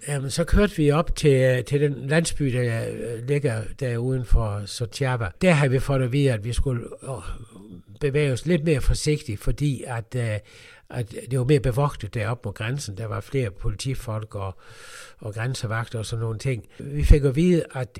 Jamen, 0.07 0.29
så 0.29 0.43
kørte 0.43 0.77
vi 0.77 0.91
op 0.91 1.15
til, 1.15 1.31
øh, 1.31 1.63
til 1.63 1.81
den 1.81 2.07
landsby, 2.07 2.45
der 2.45 2.89
øh, 2.89 3.27
ligger 3.27 3.61
der 3.79 3.97
uden 3.97 4.25
for 4.25 4.65
Sotiaba. 4.65 5.29
Der 5.41 5.51
har 5.51 5.67
vi 5.67 5.79
fået 5.79 6.01
at 6.01 6.11
vide, 6.11 6.31
at 6.31 6.43
vi 6.43 6.53
skulle 6.53 6.87
øh, 7.03 7.09
bevæge 8.01 8.33
os 8.33 8.45
lidt 8.45 8.63
mere 8.63 8.81
forsigtigt, 8.81 9.39
fordi 9.39 9.83
at, 9.87 10.15
at 10.89 11.11
det 11.31 11.39
var 11.39 11.45
mere 11.45 11.59
bevogtet 11.59 12.13
deroppe 12.13 12.47
mod 12.47 12.53
grænsen. 12.53 12.97
Der 12.97 13.05
var 13.05 13.19
flere 13.21 13.51
politifolk 13.51 14.35
og, 14.35 14.57
og 15.17 15.33
grænsevagter 15.33 15.99
og 15.99 16.05
sådan 16.05 16.23
nogle 16.23 16.39
ting. 16.39 16.65
Vi 16.79 17.03
fik 17.03 17.23
at 17.23 17.35
vide, 17.35 17.63
at 17.75 17.99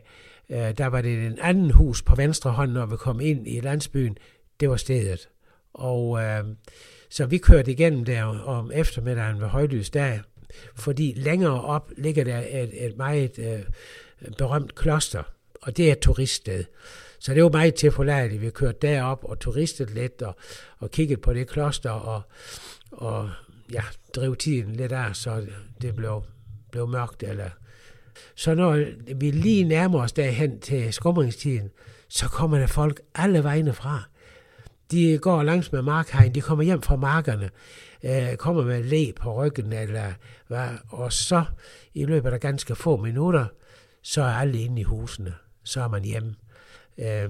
øh, 0.50 0.78
der 0.78 0.86
var 0.88 1.02
det 1.02 1.26
en 1.26 1.40
anden 1.42 1.72
hus 1.72 2.02
på 2.04 2.16
venstre 2.16 2.52
hånd, 2.52 2.72
når 2.72 2.86
vi 2.86 2.96
kom 2.98 3.20
ind 3.20 3.48
i 3.48 3.60
landsbyen. 3.60 4.18
Det 4.60 4.70
var 4.70 4.78
stedet. 4.78 5.30
Og 5.74 6.22
øh, 6.24 6.44
så 7.10 7.26
vi 7.26 7.38
kørte 7.38 7.72
igennem 7.72 8.06
der 8.06 8.24
om 8.24 8.72
eftermiddagen 8.74 9.42
ved 9.42 9.48
højlys 9.48 9.90
dag, 9.90 10.22
fordi 10.76 11.14
længere 11.16 11.62
op 11.62 11.92
ligger 11.98 12.24
der 12.24 12.38
et, 12.38 12.86
et 12.86 12.98
meget 12.98 13.40
øh, 13.40 13.60
berømt 14.38 14.76
kloster, 14.76 15.24
og 15.62 15.78
det 15.78 15.88
er 15.88 15.92
et 15.92 16.00
turiststed. 16.00 16.64
Så 17.20 17.34
det 17.34 17.44
var 17.44 17.50
meget 17.50 17.76
tilforladeligt. 17.76 18.42
Vi 18.42 18.50
kørte 18.50 18.78
derop 18.82 19.24
og 19.24 19.40
turistede 19.40 19.94
lidt 19.94 20.22
og, 20.22 20.36
og 20.80 20.92
kiggede 20.92 21.22
på 21.22 21.34
det 21.34 21.48
kloster 21.48 21.92
og, 21.92 22.22
og 22.92 23.30
ja, 23.74 23.84
drev 24.16 24.36
tiden 24.36 24.76
lidt 24.76 24.92
af, 24.92 25.16
så 25.16 25.46
det 25.82 25.96
blev, 25.96 26.24
blev 26.72 26.88
mørkt 26.88 27.24
eller 27.24 27.50
så 28.36 28.56
når 28.56 28.86
vi 29.16 29.32
lige 29.32 29.64
nærmer 29.64 30.04
os 30.04 30.12
derhen 30.12 30.60
til 30.60 30.94
skumringstiden, 30.94 31.70
så 32.08 32.28
kommer 32.28 32.58
der 32.58 32.68
folk 32.68 33.02
alle 33.16 33.44
vegne 33.44 33.74
fra. 33.74 34.04
De 34.92 35.18
går 35.18 35.44
langs 35.44 35.72
med 35.72 35.82
markhegn, 35.82 36.36
de 36.36 36.42
kommer 36.42 36.64
hjem 36.64 36.82
fra 36.82 36.96
markerne, 36.96 37.50
øh, 38.04 38.36
kommer 38.36 38.64
med 38.64 38.84
læ 38.84 39.12
på 39.16 39.44
ryggen, 39.44 39.74
eller 39.74 40.14
hvad, 40.48 40.70
og 40.90 41.14
så 41.14 41.44
i 41.94 42.06
løbet 42.06 42.34
af 42.34 42.40
ganske 42.40 42.76
få 42.76 42.98
minutter, 42.98 43.46
så 44.02 44.22
er 44.22 44.34
alle 44.34 44.62
inde 44.62 44.82
i 44.82 44.84
husene. 44.84 45.34
Så 45.64 45.82
er 45.82 45.88
man 45.88 46.04
hjemme. 46.04 46.36
Øh, 46.98 47.30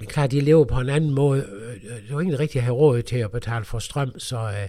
det 0.00 0.08
klart, 0.08 0.30
de 0.30 0.40
lever 0.40 0.64
på 0.64 0.80
en 0.80 0.88
anden 0.88 1.10
måde. 1.10 1.42
Øh, 1.42 2.02
det 2.08 2.14
var 2.14 2.20
ikke 2.20 2.38
rigtig 2.38 2.58
at 2.58 2.64
have 2.64 2.76
råd 2.76 3.02
til 3.02 3.16
at 3.16 3.30
betale 3.30 3.64
for 3.64 3.78
strøm, 3.78 4.18
så, 4.18 4.38
øh, 4.38 4.68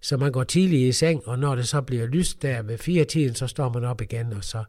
så 0.00 0.16
man 0.16 0.32
går 0.32 0.44
tidligt 0.44 0.88
i 0.88 0.92
seng, 0.92 1.28
og 1.28 1.38
når 1.38 1.54
det 1.54 1.68
så 1.68 1.80
bliver 1.80 2.06
lyst 2.06 2.42
der 2.42 2.62
ved 2.62 2.78
fire 2.78 3.04
tiden, 3.04 3.34
så 3.34 3.46
står 3.46 3.68
man 3.72 3.84
op 3.84 4.00
igen, 4.00 4.32
og 4.32 4.44
så, 4.44 4.64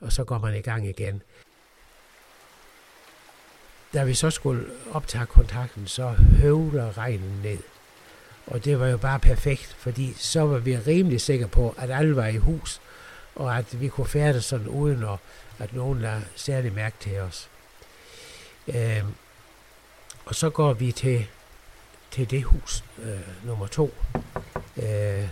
og 0.00 0.12
så 0.12 0.24
går 0.24 0.38
man 0.38 0.56
i 0.56 0.60
gang 0.60 0.88
igen. 0.88 1.22
Da 3.94 4.04
vi 4.04 4.14
så 4.14 4.30
skulle 4.30 4.66
optage 4.92 5.26
kontakten, 5.26 5.86
så 5.86 6.08
høvler 6.40 6.98
regnen 6.98 7.40
ned. 7.42 7.58
Og 8.46 8.64
det 8.64 8.80
var 8.80 8.86
jo 8.86 8.96
bare 8.96 9.18
perfekt, 9.18 9.76
fordi 9.78 10.14
så 10.14 10.40
var 10.40 10.58
vi 10.58 10.78
rimelig 10.78 11.20
sikre 11.20 11.48
på, 11.48 11.74
at 11.78 11.90
alle 11.90 12.16
var 12.16 12.26
i 12.26 12.36
hus, 12.36 12.80
og 13.34 13.58
at 13.58 13.80
vi 13.80 13.88
kunne 13.88 14.06
færdes 14.06 14.44
sådan 14.44 14.68
uden 14.68 15.02
at, 15.02 15.18
at 15.58 15.72
nogen 15.72 16.00
lader 16.00 16.20
særlig 16.36 16.72
mærke 16.72 16.96
til 17.00 17.18
os. 17.18 17.48
Øh, 18.68 19.04
og 20.24 20.34
så 20.34 20.50
går 20.50 20.72
vi 20.72 20.92
til, 20.92 21.26
til 22.10 22.30
det 22.30 22.44
hus, 22.44 22.84
øh, 23.02 23.46
nummer 23.46 23.66
to. 23.66 23.94
Øh, 24.76 25.28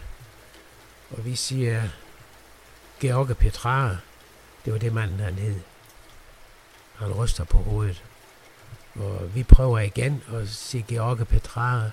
og 1.11 1.25
vi 1.25 1.35
siger, 1.35 1.83
George 3.01 3.35
Petra, 3.35 3.97
det 4.65 4.73
var 4.73 4.79
det 4.79 4.93
manden 4.93 5.21
han 5.21 5.35
hed. 5.35 5.61
Han 6.95 7.13
ryster 7.13 7.45
på 7.45 7.59
hovedet. 7.59 8.05
Og 8.99 9.35
vi 9.35 9.43
prøver 9.43 9.79
igen 9.79 10.23
at 10.35 10.49
se 10.49 10.85
George 10.89 11.25
Petrara. 11.25 11.91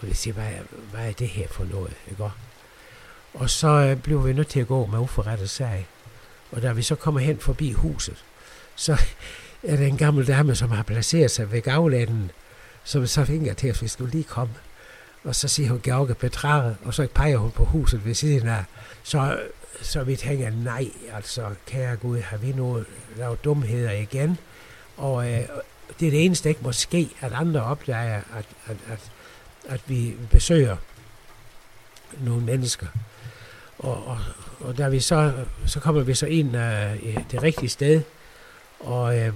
Og 0.00 0.08
vi 0.08 0.14
siger, 0.14 0.34
hvad, 0.34 0.50
hvad 0.90 1.08
er 1.08 1.12
det 1.12 1.28
her 1.28 1.48
for 1.48 1.64
noget? 1.64 1.94
Ikke? 2.10 2.30
Og 3.34 3.50
så 3.50 3.68
øh, 3.68 3.96
blev 3.96 4.26
vi 4.26 4.32
nødt 4.32 4.48
til 4.48 4.60
at 4.60 4.66
gå 4.66 4.86
med 4.86 4.98
uforrettet 4.98 5.50
sag. 5.50 5.86
Og 6.52 6.62
da 6.62 6.72
vi 6.72 6.82
så 6.82 6.94
kommer 6.94 7.20
hen 7.20 7.38
forbi 7.38 7.72
huset, 7.72 8.24
så 8.74 8.92
er 9.62 9.76
der 9.76 9.86
en 9.86 9.96
gammel 9.96 10.26
dame, 10.26 10.54
som 10.54 10.70
har 10.70 10.82
placeret 10.82 11.30
sig 11.30 11.52
ved 11.52 11.62
gavlanden, 11.62 12.30
som 12.84 13.06
så 13.06 13.24
vinker 13.24 13.54
til 13.54 13.70
os, 13.70 13.82
vi 13.82 13.88
skulle 13.88 14.10
lige 14.10 14.24
komme. 14.24 14.54
Og 15.24 15.34
så 15.34 15.48
siger 15.48 15.68
hun 15.68 15.80
George 15.84 16.14
Petrare, 16.14 16.76
og 16.84 16.94
så 16.94 17.08
peger 17.14 17.36
hun 17.36 17.50
på 17.50 17.64
huset 17.64 18.04
ved 18.04 18.14
siden 18.14 18.48
af. 18.48 18.64
Så, 19.02 19.40
så 19.82 20.04
vi 20.04 20.16
tænker, 20.16 20.50
nej, 20.50 20.88
altså, 21.12 21.50
kære 21.66 21.96
Gud, 21.96 22.18
har 22.18 22.36
vi 22.36 22.52
nu 22.52 22.84
lavet 23.16 23.44
dumheder 23.44 23.92
igen? 23.92 24.38
Og 24.96 25.32
øh, 25.32 25.48
det 26.00 26.06
er 26.06 26.10
det 26.10 26.24
eneste 26.24 26.48
ikke 26.48 26.60
må 26.62 26.72
ske, 26.72 27.08
at 27.20 27.32
andre 27.32 27.62
opdager, 27.62 28.20
at, 28.36 28.44
at, 28.66 28.76
at, 28.88 29.10
at 29.68 29.80
vi 29.86 30.14
besøger 30.30 30.76
nogle 32.20 32.42
mennesker. 32.42 32.86
Og, 33.78 34.06
og, 34.06 34.18
og 34.60 34.78
der 34.78 34.88
vi 34.88 35.00
så, 35.00 35.32
så 35.66 35.80
kommer 35.80 36.02
vi 36.02 36.14
så 36.14 36.26
ind 36.26 36.56
øh, 36.56 36.96
i 36.96 37.18
det 37.30 37.42
rigtige 37.42 37.68
sted, 37.68 38.02
og, 38.80 39.18
øh, 39.18 39.34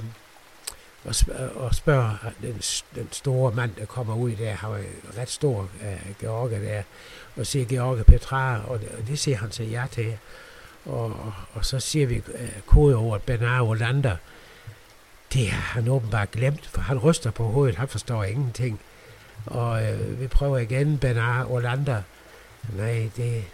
og, 1.04 1.14
spørger, 1.14 1.48
og 1.48 1.74
spørger 1.74 2.16
den, 2.42 2.62
den 2.94 3.08
store 3.12 3.52
mand, 3.52 3.74
der 3.78 3.84
kommer 3.84 4.14
ud 4.14 4.30
der, 4.30 4.52
har 4.52 4.68
jo 4.68 4.84
ret 5.18 5.30
stor 5.30 5.68
øh, 5.82 6.14
George 6.20 6.60
der, 6.60 6.82
og 7.36 7.46
siger 7.46 7.64
George 7.64 8.04
Petra, 8.04 8.60
og 8.68 8.80
det, 8.80 8.88
og 8.88 9.06
det 9.06 9.18
siger 9.18 9.36
han 9.36 9.50
til 9.50 9.70
ja 9.70 9.86
til. 9.90 10.18
Og, 10.84 11.04
og, 11.04 11.32
og 11.52 11.64
så 11.64 11.80
siger 11.80 12.06
vi 12.06 12.14
øh, 12.14 12.48
kodeordet 12.66 13.22
Bernard 13.22 13.68
Olander. 13.68 14.16
Det 15.32 15.50
har 15.50 15.80
han 15.80 15.88
åbenbart 15.88 16.30
glemt, 16.30 16.66
for 16.66 16.80
han 16.80 16.98
ryster 16.98 17.30
på 17.30 17.44
hovedet, 17.44 17.76
han 17.76 17.88
forstår 17.88 18.24
ingenting. 18.24 18.80
Og 19.46 19.84
øh, 19.84 20.20
vi 20.20 20.26
prøver 20.26 20.58
igen, 20.58 20.98
Bernard 20.98 21.46
Orlander. 21.50 22.02
Nej, 22.76 23.10
det, 23.16 23.44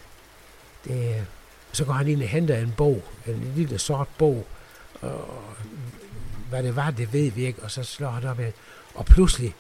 det, 0.85 1.27
så 1.73 1.85
går 1.85 1.93
han 1.93 2.09
ind 2.09 2.23
og 2.23 2.29
henter 2.29 2.59
en 2.59 2.75
bog, 2.77 3.05
en 3.27 3.53
lille 3.57 3.79
sort 3.79 4.09
bog, 4.19 4.47
og 5.01 5.45
hvad 6.49 6.63
det 6.63 6.77
var, 6.77 6.91
det 6.91 7.13
ved 7.13 7.31
vi 7.31 7.47
ikke, 7.47 7.63
og 7.63 7.71
så 7.71 7.83
slår 7.83 8.11
han 8.11 8.25
op, 8.25 8.39
og 8.95 9.05
pludselig, 9.05 9.55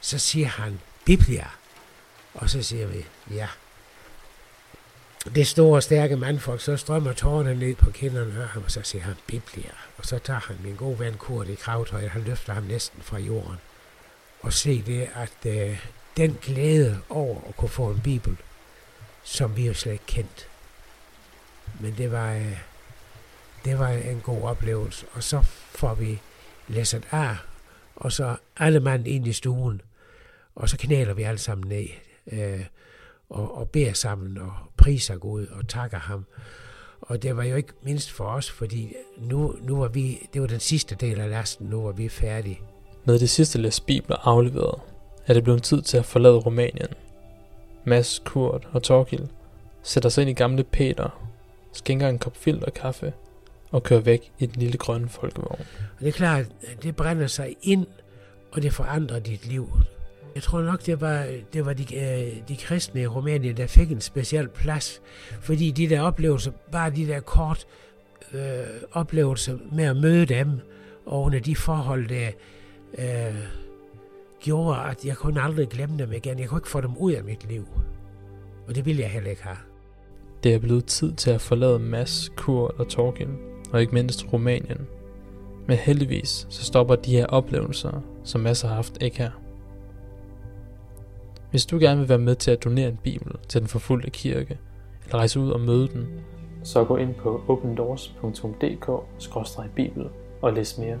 så 0.00 0.18
siger 0.18 0.48
han, 0.48 0.80
Biblia. 1.04 1.48
Og 2.34 2.50
så 2.50 2.62
siger 2.62 2.86
vi, 2.86 3.04
ja. 3.30 3.48
Det 5.34 5.46
store, 5.46 5.82
stærke 5.82 6.16
mandfolk, 6.16 6.60
så 6.60 6.76
strømmer 6.76 7.12
tårerne 7.12 7.54
ned 7.54 7.74
på 7.74 7.90
kinderne, 7.90 8.42
af 8.42 8.48
ham, 8.48 8.62
og 8.64 8.70
så 8.70 8.80
siger 8.82 9.02
han, 9.02 9.14
Biblia. 9.26 9.70
Og 9.98 10.06
så 10.06 10.18
tager 10.18 10.40
han 10.40 10.56
min 10.64 10.76
gode 10.76 10.98
ven 10.98 11.14
Kurt 11.14 11.48
i 11.48 11.54
kravtøjet, 11.54 12.10
han 12.10 12.22
løfter 12.22 12.52
ham 12.52 12.62
næsten 12.62 13.02
fra 13.02 13.18
jorden. 13.18 13.56
Og 14.40 14.52
se 14.52 14.82
det, 14.82 15.08
at 15.14 15.46
øh, 15.46 15.86
den 16.16 16.38
glæde 16.42 17.00
over 17.08 17.40
at 17.48 17.56
kunne 17.56 17.68
få 17.68 17.90
en 17.90 18.00
bibel, 18.00 18.36
som 19.22 19.56
vi 19.56 19.66
jo 19.66 19.74
slet 19.74 19.92
ikke 19.92 20.06
kendt, 20.06 20.48
men 21.80 21.94
det 21.98 22.12
var, 22.12 22.34
øh, 22.34 22.58
det 23.64 23.78
var 23.78 23.88
en 23.88 24.20
god 24.20 24.42
oplevelse. 24.42 25.06
Og 25.12 25.22
så 25.22 25.42
får 25.70 25.94
vi 25.94 26.20
læsset 26.68 27.06
af, 27.10 27.36
og 27.96 28.12
så 28.12 28.36
alle 28.56 28.80
mand 28.80 29.08
ind 29.08 29.26
i 29.26 29.32
stuen, 29.32 29.80
og 30.54 30.68
så 30.68 30.76
knæler 30.76 31.14
vi 31.14 31.22
alle 31.22 31.38
sammen 31.38 31.68
ned, 31.68 31.88
øh, 32.32 32.64
og, 33.30 33.58
og 33.58 33.70
beder 33.70 33.92
sammen, 33.92 34.38
og 34.38 34.52
priser 34.88 35.16
Gud, 35.16 35.46
og 35.46 35.68
takker 35.68 35.98
ham. 35.98 36.24
Og 37.00 37.22
det 37.22 37.36
var 37.36 37.44
jo 37.44 37.56
ikke 37.56 37.72
mindst 37.82 38.10
for 38.10 38.24
os, 38.24 38.50
fordi 38.50 38.94
nu, 39.16 39.54
nu 39.62 39.78
var 39.78 39.88
vi, 39.88 40.18
det 40.34 40.40
var 40.40 40.46
den 40.46 40.60
sidste 40.60 40.94
del 40.94 41.20
af 41.20 41.30
lasten, 41.30 41.66
nu 41.66 41.82
var 41.82 41.92
vi 41.92 42.08
færdige. 42.08 42.60
Med 43.04 43.18
det 43.18 43.30
sidste 43.30 43.58
læs 43.58 43.80
bibler 43.80 44.16
afleveret, 44.28 44.80
er 45.26 45.34
det 45.34 45.44
blevet 45.44 45.62
tid 45.62 45.82
til 45.82 45.96
at 45.96 46.04
forlade 46.04 46.36
Rumænien. 46.36 46.88
Mads, 47.84 48.22
Kurt 48.24 48.68
og 48.72 48.82
Torgild 48.82 49.26
sætter 49.82 50.08
sig 50.08 50.22
ind 50.22 50.30
i 50.30 50.34
gamle 50.34 50.64
Peter 50.64 51.28
skænker 51.72 52.08
en 52.08 52.18
kop 52.18 52.36
filter 52.36 52.70
kaffe 52.70 53.12
og 53.70 53.82
kører 53.82 54.00
væk 54.00 54.32
i 54.38 54.46
den 54.46 54.62
lille 54.62 54.78
grønne 54.78 55.08
folkevogn. 55.08 55.60
Og 55.98 56.00
det 56.00 56.08
er 56.08 56.12
klart, 56.12 56.46
det 56.82 56.96
brænder 56.96 57.26
sig 57.26 57.56
ind, 57.62 57.86
og 58.52 58.62
det 58.62 58.72
forandrer 58.72 59.18
dit 59.18 59.46
liv. 59.46 59.70
Jeg 60.38 60.42
tror 60.42 60.62
nok, 60.62 60.86
det 60.86 61.00
var, 61.00 61.26
det 61.52 61.66
var 61.66 61.72
de, 61.72 61.96
øh, 61.96 62.48
de 62.48 62.56
kristne 62.56 63.02
i 63.02 63.06
Rumænien, 63.06 63.56
der 63.56 63.66
fik 63.66 63.90
en 63.90 64.00
speciel 64.00 64.48
plads, 64.48 65.02
fordi 65.40 65.70
de 65.70 65.88
der 65.88 66.00
oplevelser, 66.00 66.52
bare 66.72 66.90
de 66.90 67.06
der 67.06 67.20
kort 67.20 67.66
øh, 68.32 68.40
oplevelser 68.92 69.58
med 69.72 69.84
at 69.84 69.96
møde 69.96 70.26
dem, 70.26 70.48
og 71.06 71.22
under 71.22 71.40
de 71.40 71.56
forhold, 71.56 72.08
der 72.08 72.30
øh, 72.98 73.36
gjorde, 74.40 74.80
at 74.80 75.04
jeg 75.04 75.16
kunne 75.16 75.42
aldrig 75.42 75.68
glemme 75.68 75.98
dem 75.98 76.12
igen. 76.12 76.38
Jeg 76.38 76.48
kunne 76.48 76.58
ikke 76.58 76.68
få 76.68 76.80
dem 76.80 76.96
ud 76.96 77.12
af 77.12 77.24
mit 77.24 77.48
liv. 77.48 77.66
Og 78.68 78.74
det 78.74 78.86
ville 78.86 79.02
jeg 79.02 79.10
heller 79.10 79.30
ikke 79.30 79.42
have. 79.42 79.58
Det 80.42 80.54
er 80.54 80.58
blevet 80.58 80.84
tid 80.84 81.12
til 81.12 81.30
at 81.30 81.40
forlade 81.40 81.78
Mads, 81.78 82.32
Kurt 82.36 82.70
og 82.78 82.88
Torgild, 82.88 83.30
og 83.72 83.80
ikke 83.80 83.94
mindst 83.94 84.32
Rumænien. 84.32 84.86
Men 85.66 85.76
heldigvis 85.76 86.46
så 86.50 86.64
stopper 86.64 86.96
de 86.96 87.12
her 87.12 87.26
oplevelser, 87.26 88.00
som 88.24 88.40
Mads 88.40 88.62
har 88.62 88.74
haft 88.74 89.02
ikke 89.02 89.18
her. 89.18 89.30
Hvis 91.50 91.66
du 91.66 91.78
gerne 91.78 92.00
vil 92.00 92.08
være 92.08 92.18
med 92.18 92.34
til 92.34 92.50
at 92.50 92.64
donere 92.64 92.88
en 92.88 92.98
bibel 93.02 93.32
til 93.48 93.60
den 93.60 93.68
forfulgte 93.68 94.10
kirke, 94.10 94.58
eller 95.04 95.18
rejse 95.18 95.40
ud 95.40 95.50
og 95.50 95.60
møde 95.60 95.88
den, 95.88 96.06
så 96.62 96.84
gå 96.84 96.96
ind 96.96 97.14
på 97.14 97.42
opendoors.dk-bibel 97.48 100.08
og 100.42 100.52
læs 100.52 100.78
mere. 100.78 100.98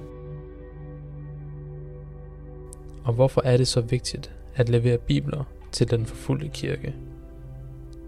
Og 3.04 3.14
hvorfor 3.14 3.42
er 3.44 3.56
det 3.56 3.68
så 3.68 3.80
vigtigt 3.80 4.34
at 4.54 4.68
levere 4.68 4.98
bibler 4.98 5.44
til 5.72 5.90
den 5.90 6.06
forfulgte 6.06 6.48
kirke? 6.48 6.94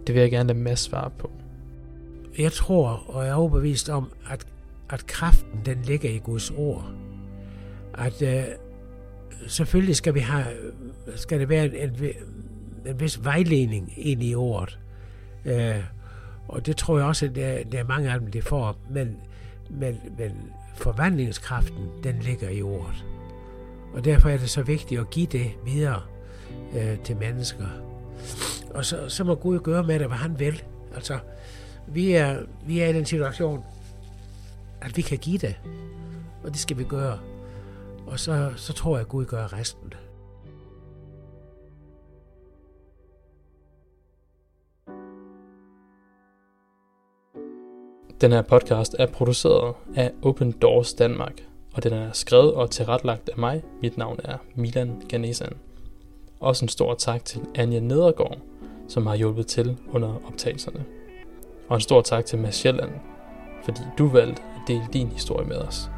Det 0.07 0.15
vil 0.15 0.21
jeg 0.21 0.31
gerne 0.31 0.49
lade 0.49 0.59
Mads 0.59 0.81
svare 0.81 1.11
på. 1.19 1.31
Jeg 2.39 2.53
tror 2.53 3.03
og 3.07 3.27
er 3.27 3.35
overbevist 3.35 3.89
om, 3.89 4.13
at, 4.31 4.47
at 4.91 5.07
kraften 5.07 5.61
den 5.67 5.83
ligger 5.83 6.11
i 6.11 6.19
Guds 6.19 6.51
ord. 6.51 6.85
At 7.95 8.23
øh, 8.23 8.45
selvfølgelig 9.47 9.97
skal 9.97 10.15
vi 10.15 10.21
have, 10.21 10.47
skal 11.17 11.41
det 11.41 11.49
være 11.49 11.65
en, 11.65 11.75
en, 11.75 12.13
en 12.87 13.01
vis 13.01 13.25
vejledning 13.25 13.93
ind 13.97 14.23
i 14.23 14.35
ordet. 14.35 14.79
Øh, 15.45 15.85
og 16.49 16.67
det 16.67 16.77
tror 16.77 16.99
jeg 16.99 17.07
også, 17.07 17.27
at 17.27 17.35
der, 17.35 17.65
der 17.65 17.79
er 17.79 17.85
mange 17.85 18.13
af 18.13 18.21
dem, 18.21 18.31
det 18.31 18.45
får. 18.45 18.77
Men, 18.91 19.17
men, 19.71 20.01
men 20.19 20.33
forvandlingskraften, 20.77 21.89
den 22.05 22.19
ligger 22.19 22.49
i 22.49 22.63
ordet. 22.63 23.05
Og 23.95 24.05
derfor 24.05 24.29
er 24.29 24.39
det 24.39 24.51
så 24.51 24.63
vigtigt 24.63 25.01
at 25.01 25.11
give 25.11 25.27
det 25.27 25.51
videre 25.65 26.03
øh, 26.77 26.99
til 26.99 27.17
mennesker. 27.17 27.67
Og 28.75 28.85
så, 28.85 29.09
så 29.09 29.25
må 29.25 29.35
Gud 29.35 29.59
gøre 29.59 29.85
med 29.85 29.99
det, 29.99 30.07
hvad 30.07 30.17
han 30.17 30.39
vil. 30.39 30.63
Altså, 30.95 31.19
vi 31.87 32.13
er, 32.13 32.39
vi 32.67 32.81
er 32.81 32.89
i 32.89 32.93
den 32.93 33.05
situation, 33.05 33.65
at 34.81 34.97
vi 34.97 35.03
kan 35.03 35.19
give 35.19 35.39
det. 35.39 35.57
Og 36.45 36.51
det 36.51 36.59
skal 36.59 36.79
vi 36.79 36.85
gøre. 36.85 37.19
Og 38.11 38.21
så, 38.21 38.53
så 38.57 38.73
tror 38.73 38.97
jeg, 38.97 39.01
at 39.01 39.09
Gud 39.09 39.25
gør 39.25 39.53
resten. 39.53 39.95
Den 48.21 48.33
her 48.33 48.43
podcast 48.43 48.97
er 48.99 49.07
produceret 49.07 49.75
af 49.97 50.13
Open 50.23 50.53
Doors 50.53 50.95
Danmark, 50.95 51.43
og 51.75 51.83
den 51.83 51.93
er 51.93 52.13
skrevet 52.13 52.55
og 52.55 52.71
tilrettelagt 52.71 53.29
af 53.29 53.39
mig. 53.39 53.63
Mit 53.83 53.97
navn 53.97 54.21
er 54.25 54.37
Milan 54.55 55.03
Ganesan. 55.09 55.53
Også 56.41 56.65
en 56.65 56.69
stor 56.69 56.95
tak 56.95 57.25
til 57.25 57.41
Anja 57.55 57.81
Nedergaard, 57.81 58.39
som 58.89 59.07
har 59.07 59.15
hjulpet 59.15 59.47
til 59.47 59.79
under 59.93 60.15
optagelserne. 60.27 60.85
Og 61.69 61.75
en 61.75 61.81
stor 61.81 62.01
tak 62.01 62.25
til 62.25 62.39
Mads 62.39 62.55
Sjælland, 62.55 62.91
fordi 63.65 63.81
du 63.99 64.09
valgte 64.09 64.43
at 64.43 64.69
dele 64.69 64.89
din 64.93 65.09
historie 65.09 65.47
med 65.49 65.57
os. 65.57 65.91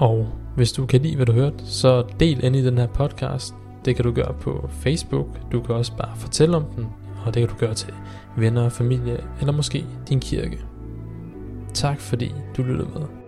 Og 0.00 0.28
hvis 0.56 0.72
du 0.72 0.86
kan 0.86 1.00
lide, 1.00 1.16
hvad 1.16 1.26
du 1.26 1.32
hørte, 1.32 1.66
så 1.66 2.04
del 2.20 2.44
ind 2.44 2.56
i 2.56 2.64
den 2.64 2.78
her 2.78 2.86
podcast. 2.86 3.54
Det 3.84 3.96
kan 3.96 4.04
du 4.04 4.12
gøre 4.12 4.34
på 4.40 4.68
Facebook. 4.70 5.26
Du 5.52 5.60
kan 5.60 5.74
også 5.74 5.96
bare 5.96 6.16
fortælle 6.16 6.56
om 6.56 6.64
den, 6.76 6.86
og 7.26 7.34
det 7.34 7.40
kan 7.40 7.48
du 7.48 7.54
gøre 7.58 7.74
til 7.74 7.92
venner 8.36 8.64
og 8.64 8.72
familie, 8.72 9.24
eller 9.40 9.52
måske 9.52 9.84
din 10.08 10.20
kirke. 10.20 10.58
Tak 11.74 12.00
fordi 12.00 12.34
du 12.56 12.62
lyttede 12.62 12.88
med. 12.94 13.25